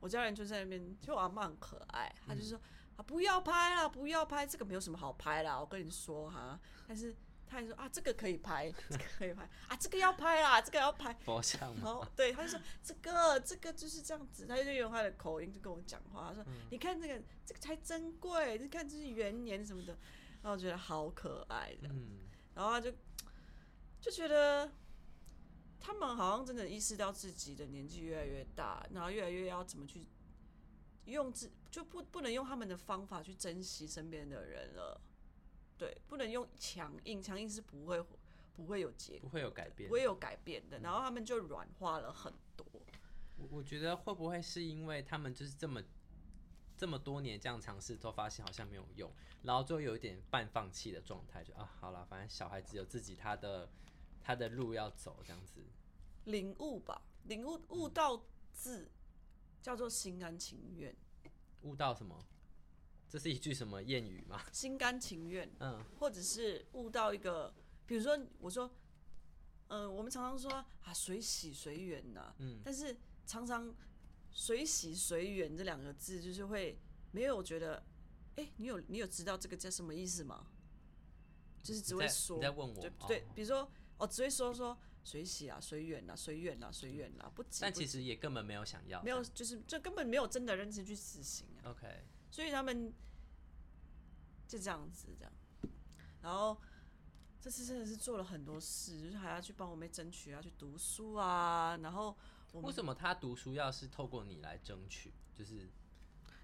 [0.00, 2.58] 我家人就在那边，就我阿妈很可爱，她嗯就说、
[2.96, 6.58] 啊不要拍啦，不要拍，这个没有什么好拍啦，我跟你说哈。
[6.88, 7.14] 但是
[7.46, 11.14] 他还说啊这个可以拍， 这个可以拍啊这个要拍啦，这个要拍。
[11.24, 11.94] 佛像然吗？
[11.94, 19.96] 后对，他就说这个这个就是这样子，他就用他的口音就跟我讲话，他说、嗯你看这个这个才珍贵，你看这是元年什么的。
[20.42, 22.20] 然后我觉得好可爱的，嗯，
[22.54, 22.92] 然后他就
[24.00, 24.70] 就觉得
[25.80, 30.06] 他们好像真的意识到自己的年纪越来越大，然后越来越要怎么去
[31.06, 34.98] 用自就不不能用他们的方法去珍惜身边的人了，
[35.76, 38.02] 对，不能用强硬，强硬是不会
[38.54, 39.92] 不会有结不会有改变不。
[39.92, 42.64] 会有改变的，然后他们就软化了很多。
[43.36, 45.82] 我我觉得会不会是因为他们就是这么
[46.78, 49.12] 这么多年这样尝试，都发现好像没有用，
[49.42, 53.68] 然后就有一点半放弃的状态，就啊，好了，反正小孩子有自己他的
[54.22, 55.60] 他的路要走，这样子。
[56.24, 58.90] 领悟吧，领悟悟到字
[59.60, 60.96] 叫做心甘情愿，
[61.62, 62.24] 悟到什么？
[63.08, 64.42] 这是一句什么谚语吗？
[64.52, 67.54] 心甘情愿，嗯，或者是悟到一个，
[67.86, 68.70] 比如说我说，
[69.68, 70.50] 嗯、我们常常说
[70.82, 73.72] 啊随喜随缘呐，嗯，但是常常
[74.32, 76.78] 随喜随缘这两个字就是会
[77.12, 77.82] 没有觉得，
[78.36, 80.48] 哎、你有你有知道这个叫什么意思吗？
[81.62, 89.00] 就是只会说，你在问我对，比如说哦，只会说说随喜啊，随缘啊，随缘啊，随缘啊，不急但其实也根本没有想要。
[89.04, 91.70] 没有，就是这根本没有真的认真去执行啊。
[91.70, 91.86] OK，
[92.28, 92.92] 所以他们
[94.48, 95.32] 就这样子这样，
[96.22, 96.60] 然后
[97.40, 102.16] 这次真的是做了很多事，就是还要去帮我妹争取，要去读书啊，然后
[102.50, 105.12] 我为什么他读书要是透过你来争取？
[105.32, 105.68] 就是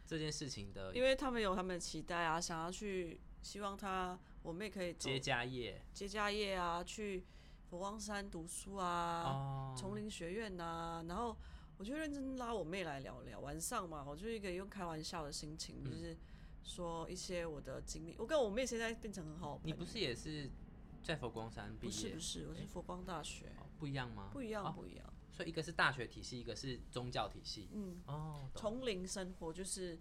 [0.06, 7.24] 这件事情的因为他们有他们的期待啊，想要去希望他我妹可以接家业接家业啊，去
[7.72, 11.34] 佛光山读书啊，哦，丛林学院呐、然后
[11.78, 13.40] 我就认真拉我妹来聊聊。
[13.40, 16.14] 晚上嘛，我就一个用开玩笑的心情，嗯就是
[16.62, 18.14] 说一些我的经历。
[18.18, 19.74] 我跟我妹现在变成很好朋友。
[19.74, 20.50] 你不是也是
[21.02, 22.20] 在佛光山毕业不是不？
[22.20, 24.28] 是，我是佛光大学，哦不一样吗？
[24.34, 25.10] 不一样哦不一样。
[25.30, 27.70] 所以一个是大学体系，一个是宗教体系。
[27.72, 29.98] 嗯，哦，懂丛林生活就是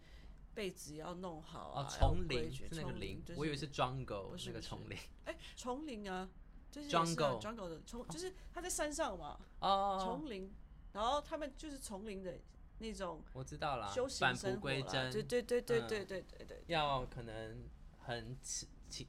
[0.54, 4.98] 被子要弄好哦，啊，丛林是那个林，就我以为是 jungle 那个丛林。
[5.24, 6.30] 哎丛林啊，
[6.72, 10.52] 就是 Jungle jungle 的丛，就是他在山上嘛，哦，丛林，
[10.94, 12.40] 然后他们就是丛林的
[12.80, 16.64] 那种我知道啦修，行返生活啦，璞归真，对对对对嗯对对对对。
[16.68, 19.08] 要可能很起起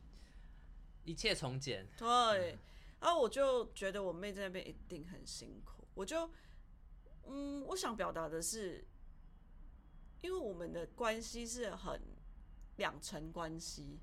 [1.05, 1.87] 一切从简。
[1.97, 2.59] 对，
[3.01, 6.29] 然后我就觉得我妹在那边一定很辛苦，我就，
[7.27, 8.85] 嗯，我想表达的是，
[10.21, 12.01] 因为我们的关系是很
[12.77, 14.01] 两层关系，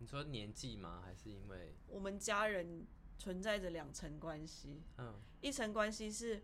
[0.00, 1.02] 你说年纪吗？
[1.04, 2.86] 还是因为我们家人
[3.18, 6.42] 存在着两层关系，嗯一层关系是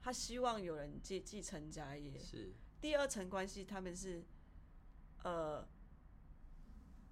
[0.00, 4.24] 他希望有人继继承家业，是第二层关系他们是
[5.24, 5.68] 呃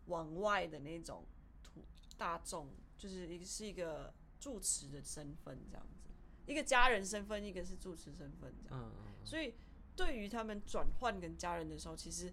[0.06, 1.26] 往外的那种
[1.62, 1.84] 土
[2.16, 6.08] 大众，就是一个是一个住持的身份这样子，
[6.46, 8.82] 一个家人身份，一个是住持身份这样。
[8.82, 9.54] 嗯嗯所以
[9.94, 12.32] 对于他们转换跟家人的时候，其实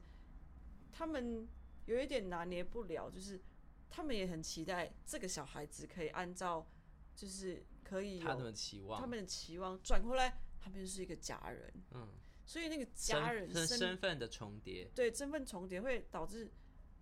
[0.92, 1.48] 他们
[1.92, 3.40] 有一点拿捏不了，就是
[3.90, 6.66] 他们也很期待这个小孩子可以按照
[7.16, 12.08] 就是可以嗯，他们的期望，他们的期望转过来，他们就是一个家人，嗯，
[12.46, 16.50] 所以那个家人身份的重叠，对身份重叠会导致，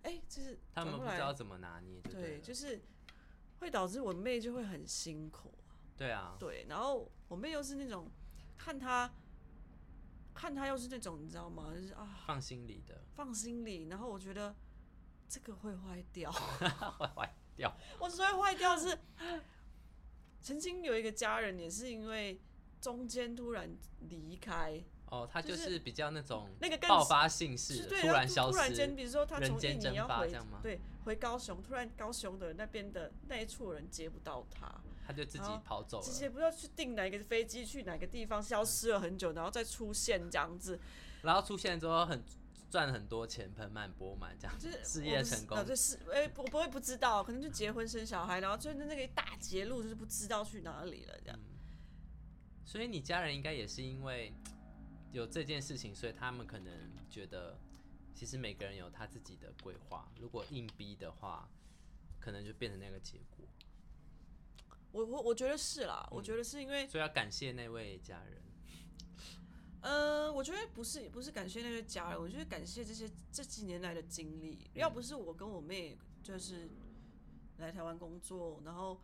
[0.02, 2.82] 哎、就是他们不知道怎么拿捏，就对，就是
[3.58, 5.52] 会导致我妹就会很辛苦，
[5.96, 8.10] 对啊，对，然后我妹又是那种
[8.56, 9.12] 看她
[10.34, 11.72] 看她又是那种你知道吗？
[11.74, 13.04] 就是啊放心里的。
[13.14, 14.56] 放心里，然后我觉得
[15.30, 16.28] 这个会坏掉，
[16.98, 18.98] 会坏掉，我所谓坏掉是
[20.42, 22.40] 曾经有一个家人也是因为
[22.80, 23.70] 中间突然
[24.08, 40.80] 离开，哦，他就就是是比较那种那个爆发性是对，突然消失突然间，，比如说他从印尼要回对回高雄，突然高雄的那边的那一处人接不到他，他就自己跑走了，直接不知道去订哪个飞机去哪个地方，消失了很久，然后再出现这样子，
[41.22, 42.24] 然后出现之后很
[42.70, 51.38] 赚很多钱，盆满钵满这样，就是事业成功啊，对是哎、我不会不知道，可能就结婚生小孩，然后就是那个一大截路就是不知道去哪里了这样。
[52.64, 54.32] 所以你家人应该也是因为
[55.10, 56.72] 有这件事情，所以他们可能
[57.10, 57.58] 觉得，
[58.14, 61.48] 其实每个人有他自己的规划，如果硬逼的话，
[62.20, 63.44] 可能就变成那个结果。
[64.92, 68.40] 我我我觉得是啦，嗯我觉得是因为所以要感谢那位家人。
[69.82, 74.58] 呃，我觉得不是不是感谢那些家人，我觉得感谢这些这几年来的经历。
[74.74, 76.68] 要不是我跟我妹就是
[77.58, 79.00] 来台湾工作，然后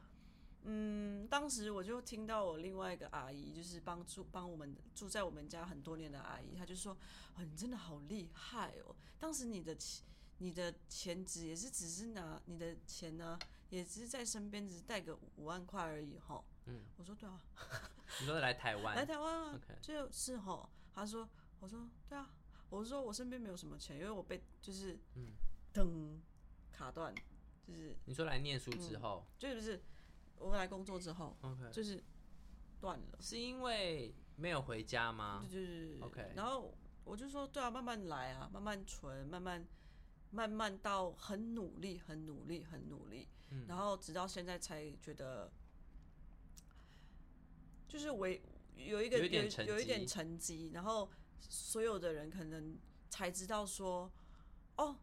[0.64, 6.92] 嗯，当时我就听到我另外一个阿姨，就是帮助帮我们住在我们家很多年的阿姨，她就说
[7.36, 8.94] ：“哦，你真的好厉害哦！
[9.18, 10.04] 当时你的钱
[10.38, 13.38] 你的钱只也是只是拿你的钱呢、
[13.70, 17.40] 也只是在身边只是带个五万块而已哈。”嗯，我说对啊，
[18.20, 20.68] 你说来台湾， 来台湾啊 OK 就是吼。
[20.92, 21.28] 他说，
[21.60, 22.30] 我说对啊，
[22.70, 25.32] 我说我身边没有什么钱，因为我被就是嗯。
[25.72, 26.18] 等
[26.72, 27.14] 卡断，
[27.62, 29.82] 就是你说来念书之后、就是不是
[30.38, 32.02] 我来工作之后 o k 就是
[32.80, 35.44] 断了，是因为没有回家吗？
[35.44, 36.74] 就是 OK 然后
[37.04, 39.66] 我就说对啊，慢慢来啊，慢慢存，慢慢
[40.30, 43.66] 慢慢到很努力，很努力，很努力，嗯。
[43.68, 45.52] 然后直到现在才觉得，
[47.88, 48.42] 就是为
[48.76, 49.24] 有一个有
[49.66, 54.10] 有一点绩成绩，然后所有的人可能才知道说，
[54.76, 54.98] 哦，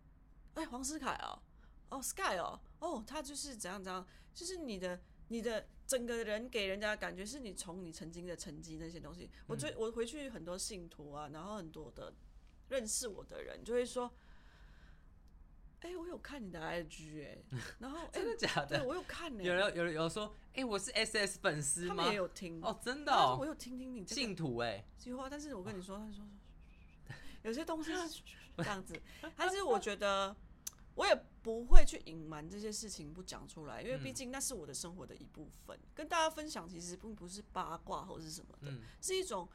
[0.53, 1.41] 哎，黄思凯哦，
[1.89, 12.13] 哦，Sky 哦，哦，他就是怎样怎样，就是你的你的整个人给人家的感觉是你从你曾经的成绩那些东西，我嗯最我回去很多信徒啊，然后很多的
[12.69, 14.13] 认识我的人就会说。
[15.83, 17.37] 哎、我有看你的 IG 哎、
[17.79, 18.85] 然后 哎、真的假对的？
[18.85, 21.95] 我有看呢、有人有人有说，哎、我是 SS 粉丝吗？
[21.95, 22.13] 他们也？
[22.15, 26.25] 有听哦，真的我，有听听你这个信徒哎、计划，但是我跟你说，他说
[27.43, 28.21] 有些东西是
[28.57, 28.99] 这样子，
[29.35, 30.33] 但是我觉得
[30.95, 34.13] 我也不会去隐瞒这些事情不讲出来，因为毕嗯。
[34.13, 38.79] 竟那是我的生活的一部分，跟大家分享其实并不是八卦或是什么的，嗯。
[39.01, 39.49] 是一种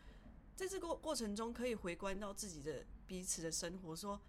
[0.55, 4.21] 在这个过程中可以回观到自己的彼此的生活，说，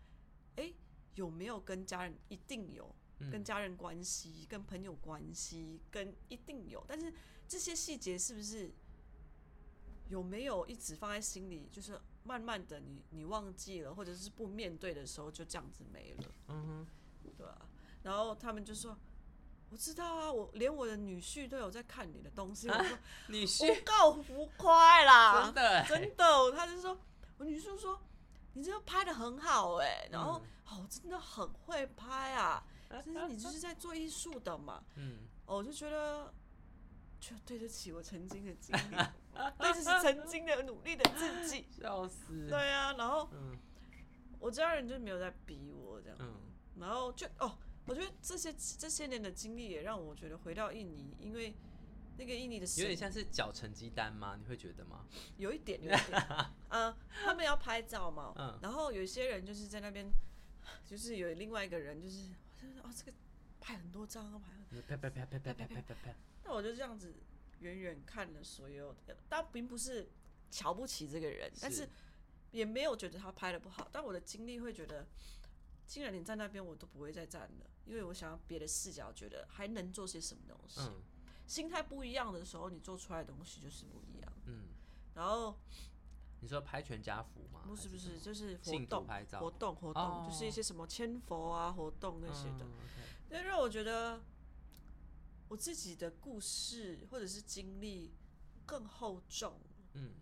[0.56, 0.74] 哎、
[1.20, 7.14] 有没有跟家人一定有，嗯跟家人关系、跟朋友关系，跟一定有，但是
[7.46, 8.72] 这些细节是不是
[10.08, 11.68] 有没有一直放在心里？
[11.70, 16.88] 就是慢慢的你你忘记了，或者是不面对的时候，就这样子没了，嗯哼，
[17.38, 17.70] 对啊、
[18.04, 18.98] 然后他们就说。
[19.72, 22.68] 我知道啊，我连我的女婿都有在看你的东西。
[22.74, 27.00] 我说女婿我够浮夸啦，真的、欸，真的，他就说，
[27.38, 28.02] 我女婿说，
[28.60, 32.62] 你这个拍的很好哎、然后、哦，真的很会拍啊，
[33.06, 36.34] 就是你就是在做艺术的嘛，嗯，哦，我就觉得，
[37.22, 38.96] 就对得起我曾经的经历，
[39.58, 43.58] 对得起曾经的努力的自己， 笑死，对啊，然后嗯。
[44.42, 46.34] 我家人就没有在逼我这样，嗯。
[46.80, 51.54] 然后就哦，我觉得这些这些年的经历也让我觉得回到印尼，因为
[52.20, 54.36] 那个印尼的有点像是缴成绩单吗？
[54.38, 55.08] 你会觉得吗？
[55.38, 56.28] 有一点，有一点，
[56.68, 60.12] 嗯，他们要拍照嘛，嗯然后有一些人就是在那边，
[60.86, 62.28] 就是有另外一个人就是，
[62.62, 63.14] 就是哦，这个
[63.62, 67.16] 拍很多张，拍很，啪啪啪啪啪啪啪啪啪，那我就这样子
[67.62, 70.10] 远远看了所有的，但并不是
[70.52, 71.88] 瞧不起这个人，但是
[72.52, 75.08] 也没有觉得他拍的不好，但我的经历会觉得，
[75.88, 80.82] 既然你在那边，我都不会再站了，因为我想要别的视角，觉得还能做些什么东西。
[80.82, 81.02] 嗯
[81.50, 84.32] 心态不一样的时候，你做出来的东西就是不一样。
[84.46, 84.66] 嗯，
[85.16, 85.58] 然后
[86.42, 87.62] 你说拍全家福吗？
[87.66, 89.40] 不是不是，就是活动拍照。
[89.40, 90.28] 活动活动，哦。
[90.30, 92.68] 就是一些什么千佛啊活动那些的，
[93.30, 94.22] 那让我觉得
[95.48, 98.14] 我自己的故事或者是经历
[98.68, 99.60] 更厚重，
[99.94, 100.14] 嗯，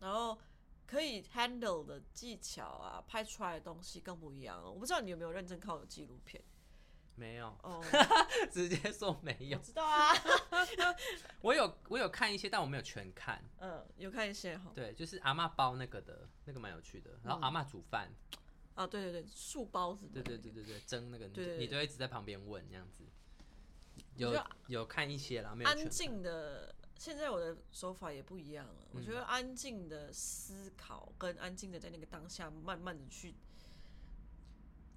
[0.00, 0.36] 然后
[0.88, 4.60] 可以 handle 的技巧啊，拍出来的东西更不一样。
[4.60, 6.42] 我不知道你有没有认真看我的纪录片
[7.16, 7.82] 没有，哦，
[8.52, 9.58] 直接说没我有。
[9.58, 10.12] 知道啊，
[11.42, 13.42] 我有我有看一些，但我没有全看。
[13.58, 17.10] 嗯，有看一些哈，对，就是阿嬷包那个的，那个蛮有趣的。
[17.24, 18.10] 然后阿嬷煮饭，
[18.74, 23.04] 啊，对对对，素包子，对对对，对对，蒸那个，你对对你都一直在旁边问这样子。
[24.16, 24.34] 有
[24.68, 25.88] 有看一些啦，没有安看。
[25.90, 26.74] 静的。
[26.98, 33.34] 现在我的手法也不一样了，我觉嗯得安静的思考跟安静的在那个当下，慢慢的去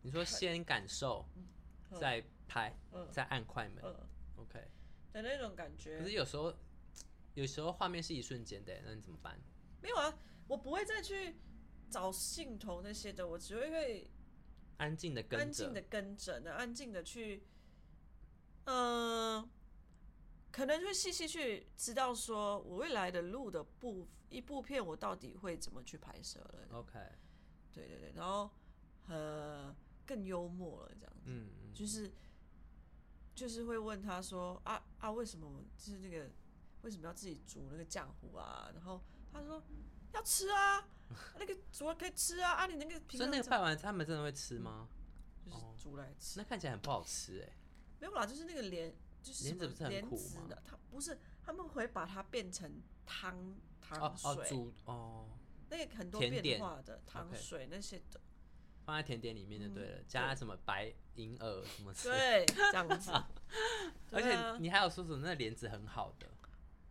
[0.01, 1.25] 你说先感受，
[1.97, 3.83] 再拍，嗯再按快门。
[3.83, 4.59] 呃 OK。
[5.11, 5.97] 的那种感觉。
[5.97, 6.53] 可是有时候，
[7.33, 9.39] 有时候画面是一瞬间的，那你怎么办？
[9.81, 11.35] 没有啊，我不会再去
[11.89, 14.11] 找镜头那些的，我只会会
[14.77, 17.43] 安静的跟着安静的，跟着，那安静的去，
[18.65, 19.49] 嗯、
[20.51, 26.67] 可能会细细去知道说我未来的路的部一部片我到底会怎么去拍摄了。
[26.71, 26.99] OK，
[27.73, 28.49] 对对对，然后
[29.07, 29.75] 呃
[30.05, 32.11] 更幽默了这样子，嗯，就是
[33.35, 36.29] 就是会问他说啊啊为什么就是那个
[36.81, 38.69] 为什么要自己煮那个浆糊啊？
[38.73, 39.01] 然后
[39.31, 39.63] 他说
[40.13, 40.87] 要吃啊，
[41.37, 44.87] 那个煮了可以吃啊啊你那个平所以那个拜完他们真的会吃吗？
[45.45, 46.39] 就是哦煮来吃。
[46.39, 47.55] 那看起来很不好吃哎。
[47.99, 53.37] 没有啦，就是那个莲，就是什莲子不是很苦吗莲子的，它不是他们会把它变成汤
[53.89, 55.29] 哦汤水，哦，煮哦，
[55.69, 58.21] 那个很多变甜点化的汤水那些的，
[58.89, 62.09] 放在甜点里面就对了，加什么白银耳什么吃。
[62.71, 63.11] 这样子。
[64.11, 66.27] 而且你还有说什么那莲子很好的，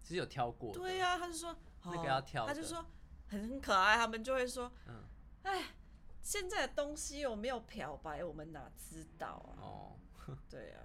[0.00, 0.78] 其实有挑过的。
[0.78, 2.84] 对呀、他就说那个哦要挑的他就说
[3.26, 5.02] 很很可爱，他们就会说，嗯
[5.42, 5.74] 哎，
[6.22, 9.58] 现在的东西有没有漂白，我们哪知道啊？
[9.58, 9.98] 哦，
[10.48, 10.76] 对呀、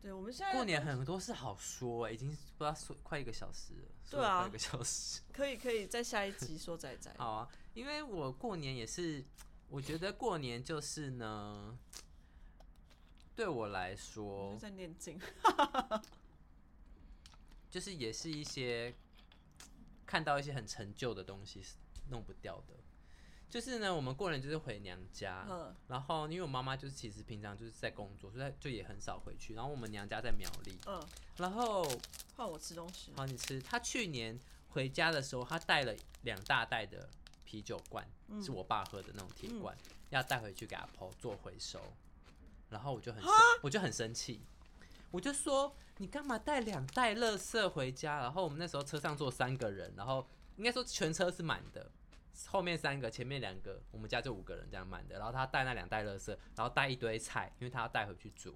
[0.00, 5.20] 对，我们现在过年很多事好说哎，已经不知道说快一个小时了，对啊一个小时。
[5.32, 7.12] 可以可以在下一集说仔仔。
[7.18, 9.24] 好啊，因为我过年也是，
[9.74, 11.76] 我觉得过年就是呢，
[13.34, 15.20] 对我来说就，在念经。
[17.68, 18.94] 就是也是一些
[20.06, 21.74] 看到一些很陈旧的东西是
[22.08, 22.74] 弄不掉的。
[23.50, 29.54] 就是呢，我们过年就是回娘家，嗯然后因为我妈妈就是其实平常就是在工作，所以她就也很少回去。
[29.54, 31.04] 然后我们娘家在苗栗，嗯，
[31.38, 31.84] 然后
[32.36, 33.12] 换我吃东西。
[33.16, 37.08] 好你吃，她去年回家的时候，她带了两大袋的
[37.54, 39.76] 啤酒罐，嗯是我爸喝的那种铁罐，
[40.10, 41.80] 要带回去给阿婆做回收。
[42.68, 43.30] 然后我就很生，
[43.62, 44.40] 我就很生气，
[45.12, 48.18] 我就说你干嘛带两袋垃圾回家？
[48.18, 50.26] 然后我们那时候车上坐三个人，然后
[50.56, 51.88] 应该说全车是满的，
[52.48, 55.16] 后面三个，前面两个，我们家就五个人这样满的。
[55.16, 58.52] 然后他带那两袋垃圾，然后带一堆菜，因为他要带回去煮。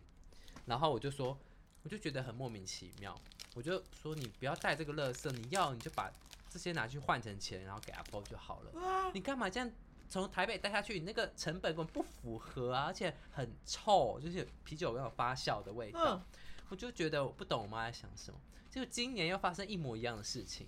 [0.67, 1.39] 然后我就说，
[1.85, 3.17] 我就觉得很莫名其妙，
[3.55, 6.13] 我就说你不要带这个垃圾，你要你就把
[6.51, 9.11] 这些拿去换成钱，然后给阿婆就好了。
[9.13, 9.71] 你干嘛这样
[10.09, 10.99] 从台北带下去？
[10.99, 16.17] 你那个成本根本不符合啊，而且很臭，就是啤酒那种发酵的味道。
[16.17, 16.23] 嗯
[16.71, 18.39] 我就觉得我不懂我妈在想什么。
[18.69, 20.67] 结果今年又发生一模一样的事情，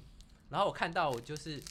[0.48, 1.62] 然后我看到我就是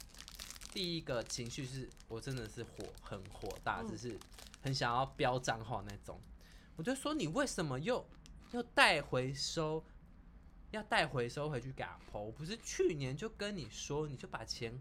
[0.72, 4.16] 第一个情绪是我真的是火很火大，嗯就是
[4.62, 6.22] 很想要飙脏话那种。
[6.76, 8.08] 我就说你为什么又
[8.52, 9.84] 又带回收？
[10.72, 14.80] 要带回收回去给阿婆，我不是去年就跟你说，你就把钱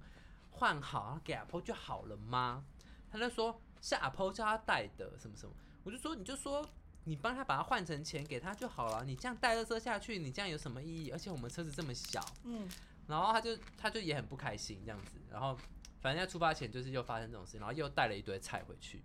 [0.51, 2.64] 换好，给阿婆就好了吗？
[3.11, 6.68] 他就说是阿婆叫他带的，什么什么，我就说你就说
[7.05, 11.11] 你帮他把它换成钱给他就好了，你这样带垃圾下去，你这样有什么意义？
[11.11, 12.68] 而且我们车子这么小，嗯，
[13.07, 15.57] 然后他就他就也很不开心这样子，然后
[16.03, 19.03] 反正在出发前就是又发生这种事，然后又带了一堆菜回去，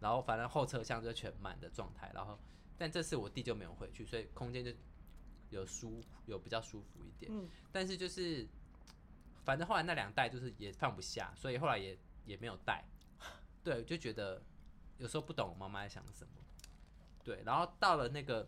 [0.00, 2.36] 然后反正后车厢就全满的状态，然后
[2.76, 4.72] 但这次我弟就没有回去，所以空间就
[5.54, 8.46] 有舒有比较舒服一点，嗯但是就是
[9.44, 12.84] 反正后来那两袋就是也放不下，所以后来也也没有带，
[13.62, 14.42] 对，就觉得
[14.98, 16.32] 有时候不懂我妈妈在想什么，
[17.22, 18.46] 对，然后到了那个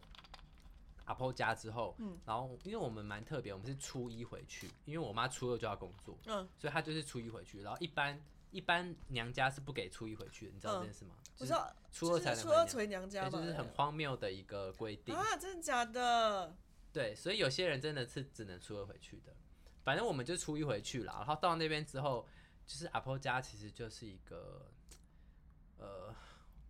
[1.04, 11.14] 阿婆家之后，嗯然后因为我们蛮特别，我们是初一回去，因为我妈初二就要工作，嗯，所以她就是初一回去，然后一般一般娘家是不给初一回去的，你知道这件事吗？
[11.36, 15.14] 就是我知道，初二初二能回娘家吧，就是很荒谬的一个规定。
[15.14, 16.56] 啊，真的假的？
[16.96, 19.36] 对，所以有些人真的是只能初二回去的。
[19.84, 22.26] 反正我们就初一回去了，然后到那边之后，
[22.66, 24.72] 就是阿婆家其实就是一个，
[25.76, 26.14] 呃，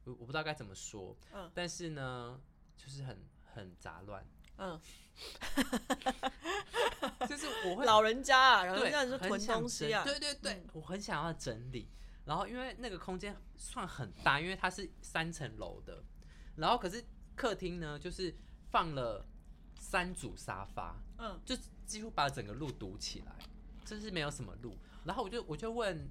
[0.03, 2.41] 我我不知道该怎么说，嗯但是呢，
[2.77, 4.27] 就是很很杂乱，
[4.59, 4.81] 嗯，
[7.29, 11.89] 就是我会 老人家啊，老人对家你说囤东西啊，对对对，嗯我很想要整理。
[12.25, 16.03] 然后因为那个空间算很大，因为它是三层楼的，
[16.57, 17.05] 然后可是
[17.37, 18.37] 客厅呢，就是
[18.73, 19.25] 放了
[19.79, 21.57] 三组沙发，嗯就
[21.87, 23.33] 几乎把整个路堵起来，
[23.85, 24.77] 就是没有什么路。
[25.05, 26.11] 然后我就我就问，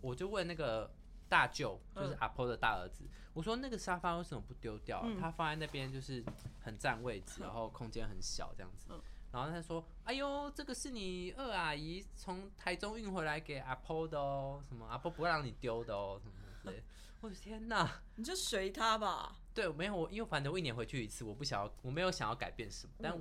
[0.00, 0.92] 我就问那个
[1.28, 5.02] 大舅，就是嗯阿婆的大儿子，我说那个沙发为什么不丢掉？
[5.04, 6.24] 嗯他放在那边就是
[6.62, 8.86] 很占位置， 然后空间很小这样子。
[8.90, 9.00] 嗯
[9.34, 16.84] 然后他说：“哎呦，这个是你二阿姨从台中运回来给阿婆的哦，什么阿婆不会让你丢的哦，什么什么之类的。”
[17.20, 18.00] 我的天哪！
[18.14, 19.34] 你就随他吧。
[19.54, 23.16] 对，没有我，因为反正我一年回去一次，我不想要，我没有想要改变什么，但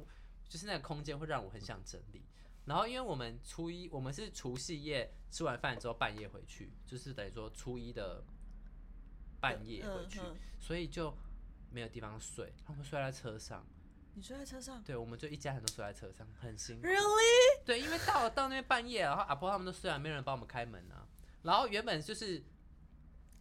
[0.49, 2.25] 就是那个空间会让我很想整理。
[2.65, 8.23] 然后因为我们初一，我们是除夕夜吃完饭之后半夜回去，就是等于说初一的
[9.39, 11.15] 半夜回去，嗯嗯所以就
[11.69, 13.65] 没有地方睡，他们睡在车上。
[14.15, 16.87] 你睡在车上对，我们就一家人都睡在车上，很辛苦。
[16.87, 17.65] ，Really？
[17.65, 21.07] 对，因为到了到那边半夜，然后阿婆他们都睡了，没有人帮我们开门啊。
[21.41, 22.41] 然后原本就是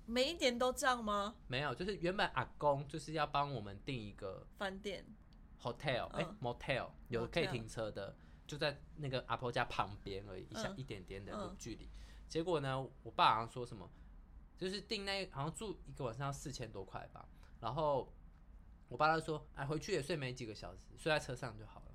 [0.06, 1.34] 每一年都这样吗？
[1.46, 5.04] 没有，就是原本阿公就是要帮我们订一个饭店
[5.60, 11.88] hotel，哎、嗯 motel 有可以 motel 停车的，就在那个阿婆家旁边而已，一下、嗯一点点的嗯距离。
[12.28, 13.90] 结果呢，我爸好像说什么，
[14.58, 17.28] 就是订那好像住一个晚上要四千多块吧，
[17.60, 18.12] 然后
[18.88, 21.92] 我爸就说，哎，回去也睡没几个小时，睡在车上就好了，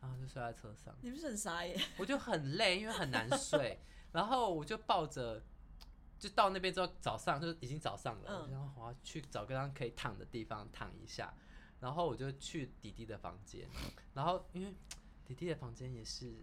[0.00, 0.94] 然后就睡在车上。
[1.02, 1.78] 你不是很傻耶？
[1.98, 3.78] 我就很累，因为很难睡，
[4.12, 5.42] 然后我就抱着，
[6.18, 11.32] 就到那边之后，早上就已经早上了，嗯然后我要去找个地方可以躺的地方躺一下，
[11.80, 13.68] 然后我就去弟弟的房间，
[14.14, 14.74] 然后因为
[15.24, 16.34] 弟弟的房间也是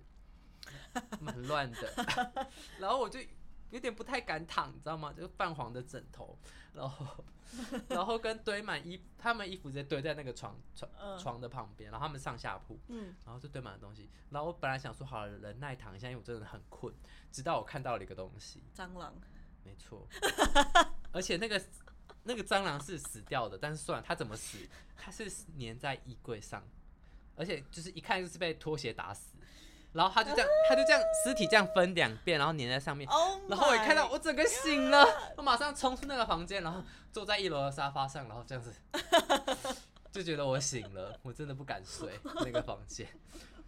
[1.19, 2.47] 蛮乱的，
[2.79, 3.19] 然后我就
[3.71, 5.11] 有点不太敢躺，你知道吗？
[5.13, 6.37] 就泛黄的枕头，
[6.73, 7.25] 然后
[7.89, 14.09] 然后跟堆满衣，他们衣服直接堆在那个床床嗯床的旁边，然后他们上下铺，嗯，然后就堆满了东西。
[14.29, 16.93] 然后我本来想说好了，忍耐躺一下，因为我真的很困。
[17.31, 19.13] 直到我看到了一个东西，蟑螂。
[19.63, 20.07] 没错，
[21.11, 21.61] 而且那个
[22.23, 24.57] 那个蟑螂是死掉的，但是算了，它怎么死？
[24.97, 26.63] 它是粘在衣柜上，
[27.35, 29.37] 而且就是一看就是被拖鞋打死。
[29.93, 33.05] 然后它就这样，它就这样尸体这样分两遍，然后粘在上面。
[33.09, 35.05] Oh，然后我一看到，我整个醒了，
[35.35, 36.81] 我马上冲出那个房间，然后
[37.11, 38.73] 坐在一楼的沙发上，然后这样子，
[40.09, 43.05] 就觉得我醒了，我真的不敢睡那个房间。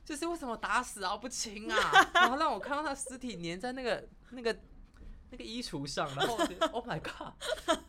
[0.06, 2.10] 就是为什么打死啊不轻啊？
[2.14, 4.58] 然后让我看到他尸体粘在那个那个
[5.34, 7.34] 那个衣橱上，然后我觉得 Oh my God，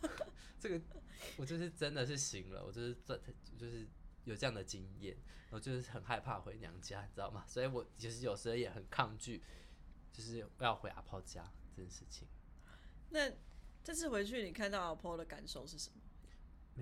[0.59, 0.81] 这个
[1.37, 3.15] 我就是真的是醒了，我就是这
[3.55, 3.87] 就是
[4.23, 5.15] 有这样的经验，
[5.51, 7.45] 我就是很害怕回娘家，你知道吗？
[7.47, 9.43] 所以我其实有时候也很抗拒，
[10.11, 12.27] 就是要回阿婆家这件事情。
[13.09, 13.31] 那
[13.83, 16.01] 这次回去你看到阿婆的感受是什么？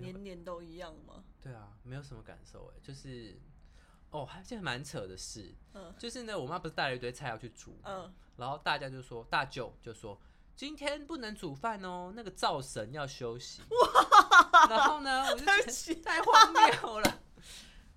[0.00, 1.22] 年年都一样吗？
[1.42, 3.38] 对啊，没有什么感受哎，就是
[4.08, 10.18] 哦，还有件蛮扯的事，嗯就是呢，我妈不是带了一堆菜要去煮，嗯，然后大家就说，大舅就说
[10.56, 13.62] 今天不能煮饭哦，那个灶神要休息。
[14.68, 17.20] 然后呢，我就觉得太荒谬了。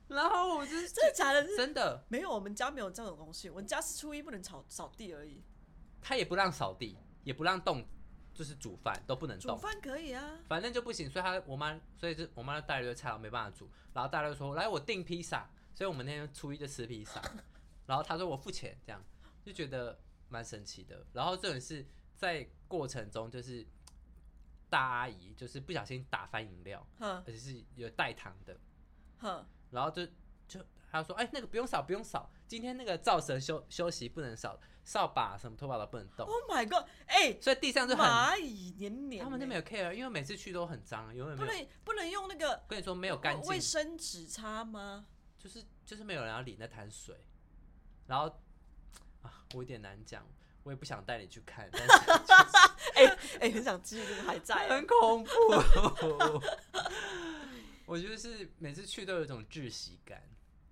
[0.07, 1.43] 然后我就是 真的假的？
[1.55, 3.49] 真的，没有，我们家没有这种东西。
[3.49, 5.43] 我们家是初一不能扫扫地而已，
[6.01, 7.85] 他也不让扫地，也不让动，
[8.33, 10.39] 就是煮饭都不能动，煮饭可以啊。
[10.47, 11.09] 反正就不行。
[11.09, 13.69] 所以他我妈，所以就我妈就带了一堆菜，我没办法煮。
[13.93, 17.21] 然后大家就说来我订披萨，所以我们那天初一就吃披萨。
[17.85, 19.03] 然后他说我付钱，这样
[19.45, 19.99] 就觉得
[20.29, 21.05] 蛮神奇的。
[21.13, 21.85] 然后这种是
[22.17, 23.65] 在过程中就是
[24.69, 28.59] 大阿姨就是不小心打翻饮料，而且是有带糖的，
[29.19, 30.05] 哼，然后就
[30.47, 30.59] 就
[30.91, 36.89] 他说哎、那个不用扫不用扫，今天那个灶神休休息不能扫，扫把什么拖把都不能动，Oh my god！
[37.05, 38.05] 哎、所以地上就很。
[38.05, 41.45] 蚂蚁黏黏欸，他们那边有 care，因为每次去都很脏，永远不。
[41.45, 45.05] 能不能用那个跟你说没有干净卫，生纸擦吗？
[45.37, 47.15] 就是就是没有人要理那滩水，
[48.07, 48.25] 然后
[49.21, 50.25] 啊，我有点难讲，
[50.67, 51.87] 我也不想带你去看，但是
[53.39, 54.67] 哎、很想记录还在。
[54.67, 55.31] 很恐怖。
[57.87, 60.21] 我觉得是每次去都有一种窒息感，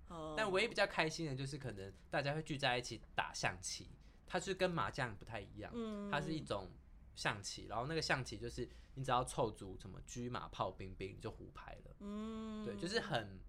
[0.08, 3.88] 哦但唯一比较开心的就是可能大家会聚在一起打象棋，
[4.26, 6.70] 它是跟麻将不太一样，嗯它是一种
[7.14, 13.40] 象棋，然后那个象棋就是你只要凑足什么车马炮兵兵你就胡牌了，嗯，对，就是很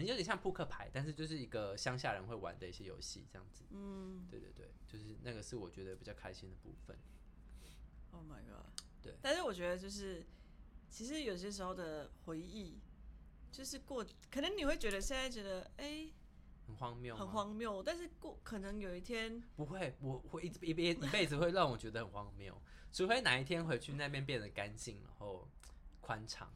[0.00, 3.64] 很有点像扑克牌，但是就是一个乡下人会玩的一些游戏这样子。
[3.70, 4.26] 嗯。
[4.30, 6.96] 对对对，就是那个是我觉得比较开心的部分。
[8.12, 8.66] ，Oh my god，
[9.02, 9.14] 对。
[9.20, 10.26] 但是我觉得就是，
[10.88, 12.80] 其实有些时候的回忆，
[13.52, 16.10] 就是过，可能你会觉得现在觉得哎、
[16.66, 22.58] 很荒谬很荒谬，但是过可能有一天，不会，我会一直一辈一辈子会让我觉得很荒谬，
[22.90, 25.46] 除非哪一天回去那边变得干净，然后
[26.00, 26.50] 宽敞，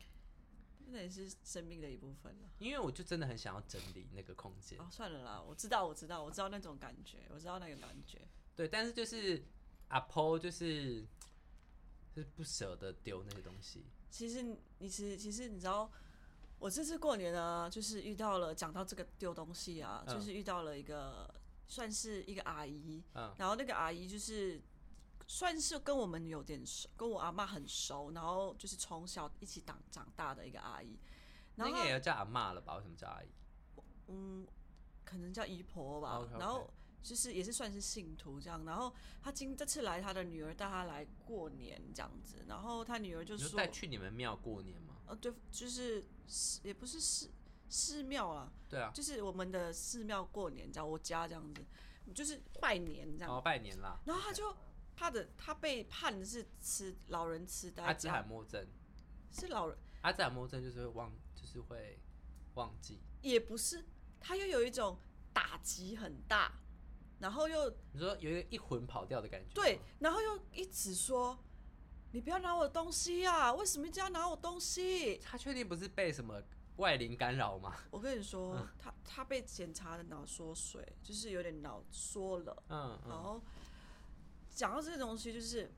[0.95, 2.49] 那也是生命的一部分了。
[2.59, 4.79] 因为我就真的很想要整理那个空间。
[4.81, 8.23] 哦，算了啦，我知道，我知道，我知道那种感觉，我知道那个感觉。
[8.55, 9.45] 对，但是就是
[9.89, 11.05] 阿婆就是
[12.15, 13.85] 就是不舍得丢那些东西。
[14.09, 14.41] 其实
[14.79, 15.91] 你其实其实你知道，
[16.61, 21.35] 我这次过年呢，就是遇到了讲到这个丢东西啊，嗯就是遇到了一个
[21.67, 24.63] 算是一个阿姨，嗯然后那个阿姨就是
[25.27, 30.99] 算是跟我们有点熟，跟我阿妈很熟，然后就是从小一起长长大的一个阿姨，
[31.57, 32.77] 那个也要叫阿妈了吧？
[32.77, 33.29] 为什么叫阿姨？
[34.09, 34.47] 嗯，
[35.05, 36.71] 可能叫姨婆吧然后
[37.03, 44.97] 就是也是算是信徒这样，然后他今这次来，他的女儿带他来过年这样子，然后他女儿就说带，去你们庙过年吗？
[45.07, 47.31] 呃，对，就是寺也不是寺
[47.69, 51.65] 寺庙啦，对啊，就是我们的寺庙过年这样，我家这样子，
[52.15, 54.01] 就是拜年这样，哦，拜年啦。
[54.07, 54.55] 然后他就
[54.97, 58.67] 他的他被判的是痴老人痴呆阿兹海，默症，
[59.33, 61.99] 是老人阿兹海默症就是会忘，就是会
[62.55, 63.01] 忘记。
[63.23, 63.85] 也不是，
[64.21, 64.99] 他又有一种
[65.33, 66.53] 打击很大，
[67.19, 71.39] 然后又你说有一个一魂跑掉的感觉，对，然后又一直说
[72.13, 75.17] 你不要拿我的东西啊，为什么一直要拿我东西？
[75.19, 76.41] 他确定不是被什么
[76.77, 77.75] 外灵干扰吗？
[77.91, 83.43] 我跟你说，嗯他他被检查的脑缩水，就是有点脑缩了，嗯然嗯，后
[84.55, 85.71] 讲到这个东西，就是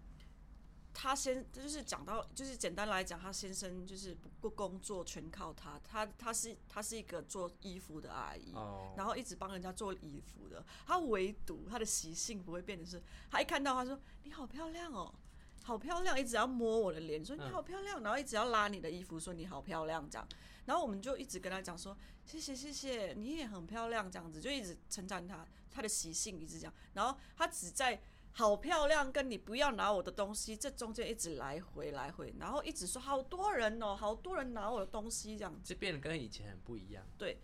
[0.93, 5.81] 他先，就是讲到，就是简单来讲，他先生就是不不工作，全靠他。
[5.85, 10.65] 他他是他是一个做衣服的阿姨，哦，然后一直帮人家做衣服的。
[10.87, 15.15] 他唯独他的习性不会变的是，他一看到他说你好漂亮哦，
[15.63, 20.27] 好漂亮，一直要摸我的脸说你嗯好漂亮，然后一直要拉你的衣服说你好漂亮这样。
[20.65, 26.75] 然后我们就一直跟他讲说谢谢谢谢，你也很漂亮这样子，就一直称赞他他的习性一直这样。
[26.95, 28.01] 然后他只在
[28.39, 35.73] 好漂亮跟你不要拿我的东西这中间一直来回来回，然后一直说好多人哦，好多人拿我的东西这样子。
[35.73, 37.03] 就变得跟以前很不一样。
[37.17, 37.41] 对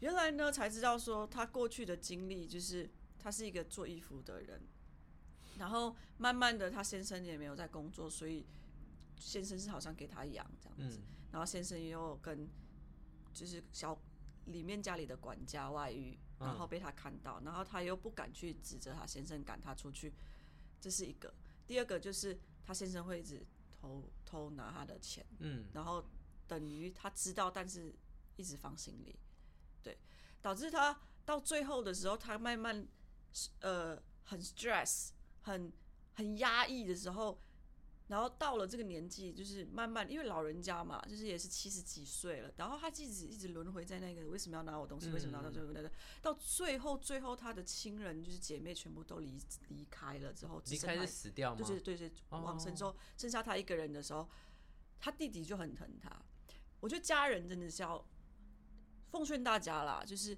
[0.00, 4.60] 原来呢才知道说他过去的经历就是他是一个做衣服的人，
[5.56, 8.44] 然后慢慢的他先生也没有在工作，所以
[9.18, 12.46] 先生是好像给他养这样子，嗯，然后先生又跟
[13.32, 13.98] 就是小
[14.44, 20.12] 里面家里的管家外遇，嗯然后被他看到，然后他又不敢去指责他先生赶他出去，
[20.84, 21.32] 这是一个。
[21.66, 23.42] 第二个就是他先生会一直
[23.80, 25.24] 偷偷拿他的钱。
[25.38, 26.04] 嗯，然后
[26.46, 27.90] 等于他知道，但是
[28.36, 29.18] 一直放心里，
[29.82, 29.96] 对，
[30.42, 32.86] 导致他到最后的时候，他慢慢
[33.60, 35.72] 呃很 stress，很
[36.12, 37.40] 很压抑的时候，
[38.08, 45.90] 然后到了这个年纪，就是慢慢因为老人家嘛，就是也是七十几岁了，然后他一直一直轮回在那个为什么要拿我东西，为什么要到最后的，
[46.20, 51.58] 到最后最后他的亲人就是姐妹全部都离离开了之后，离开是死掉吗？
[51.58, 54.28] 就是对对，往生之后剩下他一个人的时候，
[55.00, 56.10] 他弟弟就很疼他。
[56.80, 58.06] 我觉得家人真的是要
[59.10, 60.36] 奉劝大家啦，就是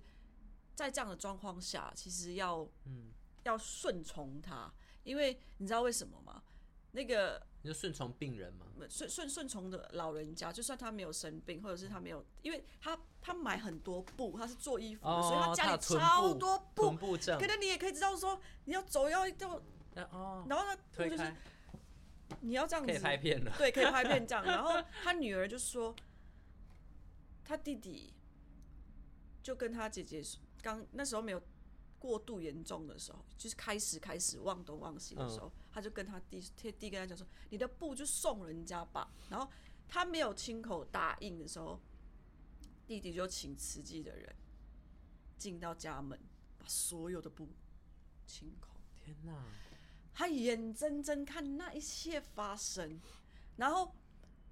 [0.77, 3.11] 在这样的状况下，其实要嗯
[3.43, 6.45] 要顺从他，因为你知道为什么吗？
[6.93, 8.67] 那个你就顺从病人嘛？
[8.89, 19.63] 顺顺顺从的老人家，就算他没有生病，或者是他没有，因为他他买很多布，他是做衣服的，所以他家里超多布，可能你也可以知道说，你要走要要
[20.13, 21.35] 哦，然后呢，就是
[22.43, 24.45] 你要这样子可以拍片了，对，可以拍片这样。
[24.45, 25.93] 然后他女儿就说。
[27.49, 28.13] 他弟弟
[29.41, 30.21] 就跟他姐姐
[30.61, 31.41] 刚那时候没有
[31.99, 39.51] 过度严重的时候，就是开始开始忘东忘西的时候，他就跟他弟弟弟跟他讲说：“你的布就送人家吧。”然后
[39.89, 41.81] 他没有亲口答应的时候，
[42.87, 44.35] 弟弟就请慈济的人
[45.37, 46.19] 进到家门，
[46.59, 47.49] 把所有的布
[48.27, 48.71] 清空。
[49.05, 49.45] 天哪！
[50.13, 53.01] 他眼睁睁看那一切发生，
[53.57, 53.95] 然后。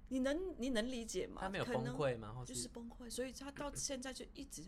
[0.07, 1.41] 你能你能理解吗？
[1.41, 2.43] 他没有崩溃吗？
[2.45, 4.63] 就是崩溃，所以他到现在就一直。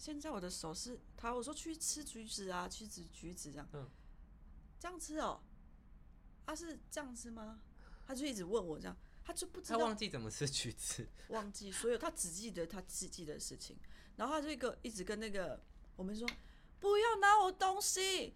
[0.00, 3.68] 现在我的手是他，我说去吃橘子啊，去吃橘子这样。
[3.74, 3.86] 嗯。
[4.78, 5.42] 这样吃哦？
[6.46, 7.60] 他是这样吃吗？
[8.06, 9.78] 他就一直问我这样，他就不知道。
[9.78, 11.06] 他忘记怎么吃橘子。
[11.28, 13.76] 忘记所有，他只记得他自己的事情。
[14.16, 15.62] 然后他这个一直跟那个
[15.96, 16.26] 我们说
[16.78, 18.34] 不要拿我东西，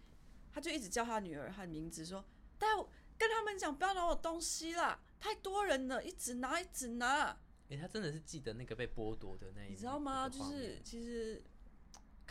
[0.51, 2.23] 他就一直叫他女儿和名字说
[2.59, 2.87] 带我
[3.17, 5.01] 跟他们讲不要拿我东西啦。
[5.19, 7.35] 太多人了，一直拿，一直拿。
[7.69, 10.29] 哎，他真的是记得那个被剥夺的那一，你知道吗？
[10.29, 11.43] 就是其实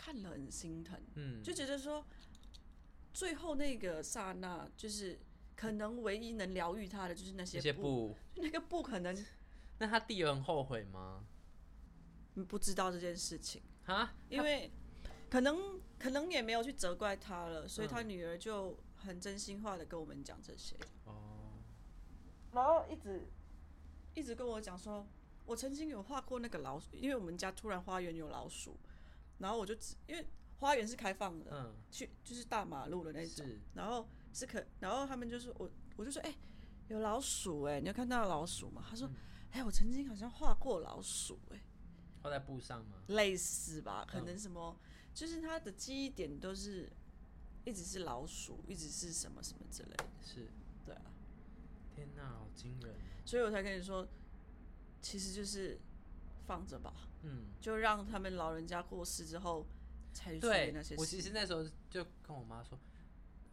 [0.05, 2.05] 看了很心疼，嗯，就觉得说
[3.11, 5.19] 最后那个刹那，就是
[5.55, 9.25] 可能唯一能疗愈他的就是那些布， 那个布可能。
[9.79, 11.25] 那他弟有很后悔吗？
[12.47, 14.71] 不知道这件事情啊，因为
[15.27, 20.75] 可能可能也没有去责怪他了，所以他女儿就很真心话的跟我们讲这些。
[21.05, 21.53] 哦。
[22.51, 23.27] 然后一直
[24.13, 25.07] 一直跟我讲说，
[25.45, 28.77] 我曾经有画过那个老鼠，因为我们家突然花园有老鼠，
[29.39, 29.73] 然后我就
[30.07, 30.25] 因为
[30.59, 36.35] 花园是开放的，嗯，去就是大马路的那种，然后是可，然后他们就是我我就说，哎，
[36.87, 38.85] 有老鼠哎，你有看到老鼠吗？
[38.89, 39.09] 他说，
[39.51, 41.61] 哎，我曾经好像画过老鼠哎，
[42.21, 43.03] 画在布上吗？
[43.07, 44.77] 类似吧，可能什么，
[45.13, 46.91] 就是他的记忆点都是
[47.65, 50.47] 一直是老鼠，一直是什么什么之类的，是，
[50.85, 51.01] 对啊。
[51.95, 52.93] 天哪，好惊人！
[53.25, 54.05] 所以我才跟你说，
[55.01, 55.79] 其实就是
[56.45, 56.93] 放着吧，
[57.23, 59.65] 嗯，就让他们老人家过世之后
[60.13, 61.01] 才去处理那些事。
[61.01, 62.79] 我其实那时候就跟我妈说，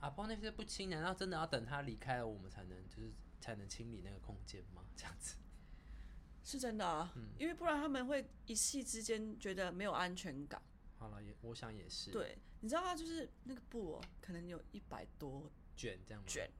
[0.01, 4.85] 阿婆那些不清，难道真的要等他离开了，我们才能就是才能清理那个空间吗？
[4.97, 5.37] 这样子
[6.45, 10.61] 是真的啊，嗯，因为不然他们会一夕之间觉得没有安全感。
[10.99, 12.11] 好了，也我想也是。
[12.11, 16.51] 对，你知道他就是那个布哦，可能有一百多卷这样卷。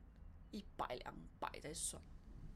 [0.51, 2.03] 一百两百在算，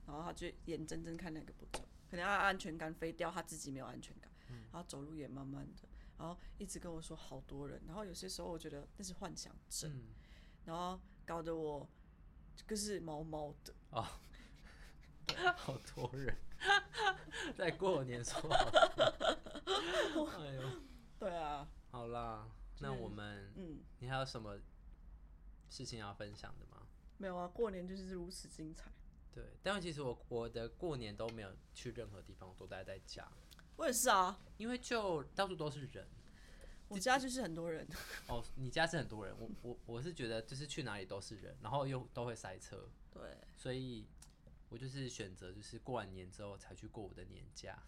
[0.07, 1.81] 然后他就眼睁睁看那个步骤，
[2.17, 4.33] 可能他安全感飞掉，他自己没有安全感，
[4.73, 5.83] 然后走路也慢慢的，
[6.17, 10.03] 然后一直跟我说好多人，然后有些时候我觉得那是幻想症，
[10.65, 11.87] 然后搞得我
[12.67, 14.03] 就是毛毛的哦，
[15.57, 16.35] 好多人
[17.55, 20.63] 在过年说，哎呦，
[21.21, 22.49] 对啊，好啦，
[22.81, 24.59] 那我们，嗯，你还有什么
[25.69, 26.87] 事情要分享的吗？
[27.19, 28.91] 没有啊，过年就是如此精彩。
[29.37, 33.31] 对，但其实我我的过年都没有去任何地方，都待在家。
[33.77, 36.09] 我也是啊，因为就到处都是人。
[36.89, 37.87] 我家就是很多人。
[38.29, 42.89] 哦，你家是很多人，我我我是觉得就是去哪里都是人，然后又都会塞车。
[43.13, 43.37] 对。
[43.59, 44.07] 所以，
[44.71, 47.79] 我就是选择就是过完年之后才去过我的年假。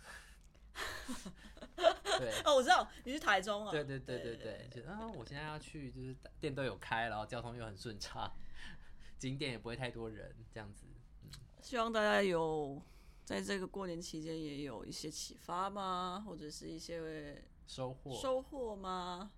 [2.18, 2.42] 对。
[2.44, 3.70] 哦，我知道你是台中啊。
[3.70, 8.30] 对对对对对，就啊，我现在要去，就是店都有开，然后交通又很顺畅。
[9.18, 10.84] 景点也不会太多人，这样子。
[11.58, 12.80] 嗯，希望大家有
[13.24, 16.22] 在这个过年期间也有一些启发吗？
[16.26, 18.14] 或者是一些收获？
[18.14, 19.30] 收获吗？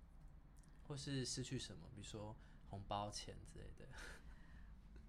[0.87, 1.87] 或是失去什么？
[1.95, 2.35] 比如说
[2.69, 3.85] 红包钱之类的。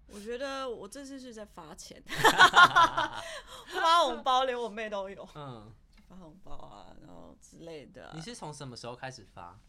[0.07, 5.27] 我觉得我这次是在发钱， 发红包连我妹都有。
[5.33, 5.73] 嗯，
[6.07, 8.11] 发红包啊，然后之类的。
[8.13, 9.59] 你是从什么时候开始发？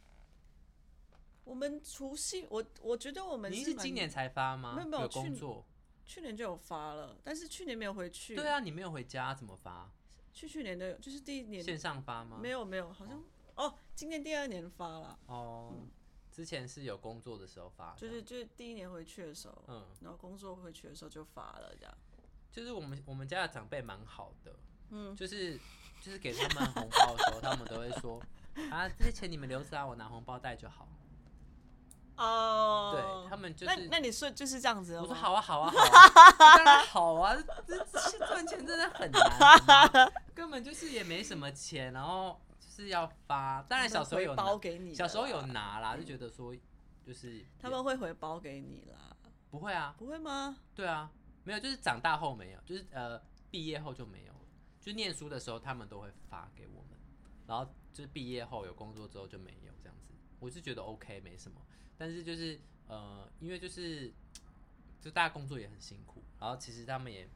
[1.44, 4.74] 我们除夕，我我觉得我们是今年才发吗？
[4.76, 5.64] 没有没有工作，
[6.04, 8.34] 去年就有发了，但是去年没有回去。
[8.34, 9.90] 对啊，你没有回家怎么发？
[10.32, 12.38] 去去年都有，就是第一年线上发吗？
[12.42, 13.22] 没有没有，好像
[13.54, 15.72] 哦，今年第二年发了，哦，
[16.32, 21.94] 之前是有工作的时候发，就是就是第一年回去的时候，嗯，然后工作回去的时候就发了这样。
[22.50, 24.56] 就是我们我们家的长辈蛮好的，
[24.90, 25.56] 嗯，就是
[26.00, 28.20] 就是给他们红包的时候，他们都会说
[28.70, 30.88] 啊，这些钱你们留着啊，我拿红包袋就好。
[32.16, 34.98] 哦，对他们就那是那你说就是这样子？
[35.00, 37.36] 我说好啊，好啊，好啊， 当然好啊，
[37.66, 43.62] 这这赚钱真的很难根本就是也没什么钱，然后就是要发。
[43.68, 46.54] 当然小时候有包给你，小时候有，拿啦，就觉得说
[47.04, 49.16] 就是他们会回包给你啦，
[49.50, 50.56] 不会啊，不会吗？
[50.74, 51.10] 对啊，
[51.42, 54.40] 没有，就是长大后没有，就是呃毕业后就没有了。
[54.80, 56.98] 就念书的时候他们都会发给我们，
[57.46, 60.12] 然后就是毕业后有工作之后就没有这样子。
[60.38, 61.58] 我是觉得 OK 没什么，
[61.96, 64.12] 但是就是呃因为就是
[65.00, 67.28] 就大家工作也很辛苦，然后其实他们也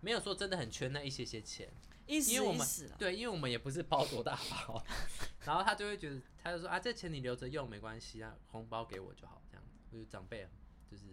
[0.00, 1.68] 没有说真的很缺那一些些钱，
[2.06, 2.66] 意思因为我们
[2.98, 4.82] 对，因为我们也不是包多大包，
[5.44, 9.72] 然后他就会觉得，他就说啊，这钱你留着用没关系啊，红包给我就好，这样子。
[9.90, 10.48] 我就长辈
[10.90, 11.04] 就是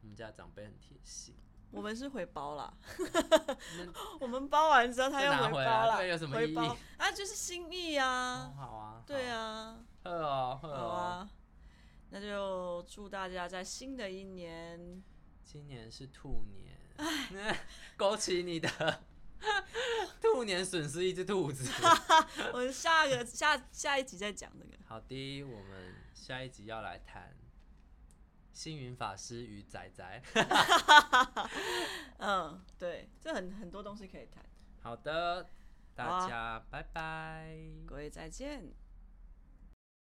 [0.00, 1.34] 我们家长辈很贴心，
[1.70, 2.74] 我们是回包啦，
[4.20, 6.56] 我们包完之后他又拿回来对有什么意义？
[6.56, 11.30] 回包啊，就是心意哦啊，好啊，对啊，啊，喝哦喝哦，好啊，
[12.14, 15.02] 那就祝大家在新的一年，
[15.42, 17.56] 今年是兔年，
[17.96, 18.68] 勾起你的
[20.20, 21.70] 兔年损失一只兔子。
[22.52, 24.72] 我们下个下下一集再讲这个。
[24.86, 27.34] 好的，我们下一集要来谈
[28.52, 30.22] 星云法师与仔仔。
[32.18, 34.44] 嗯，对，这很很多东西可以谈。
[34.82, 35.48] 好的，
[35.94, 37.56] 大家拜拜。
[37.86, 38.70] 各位再见。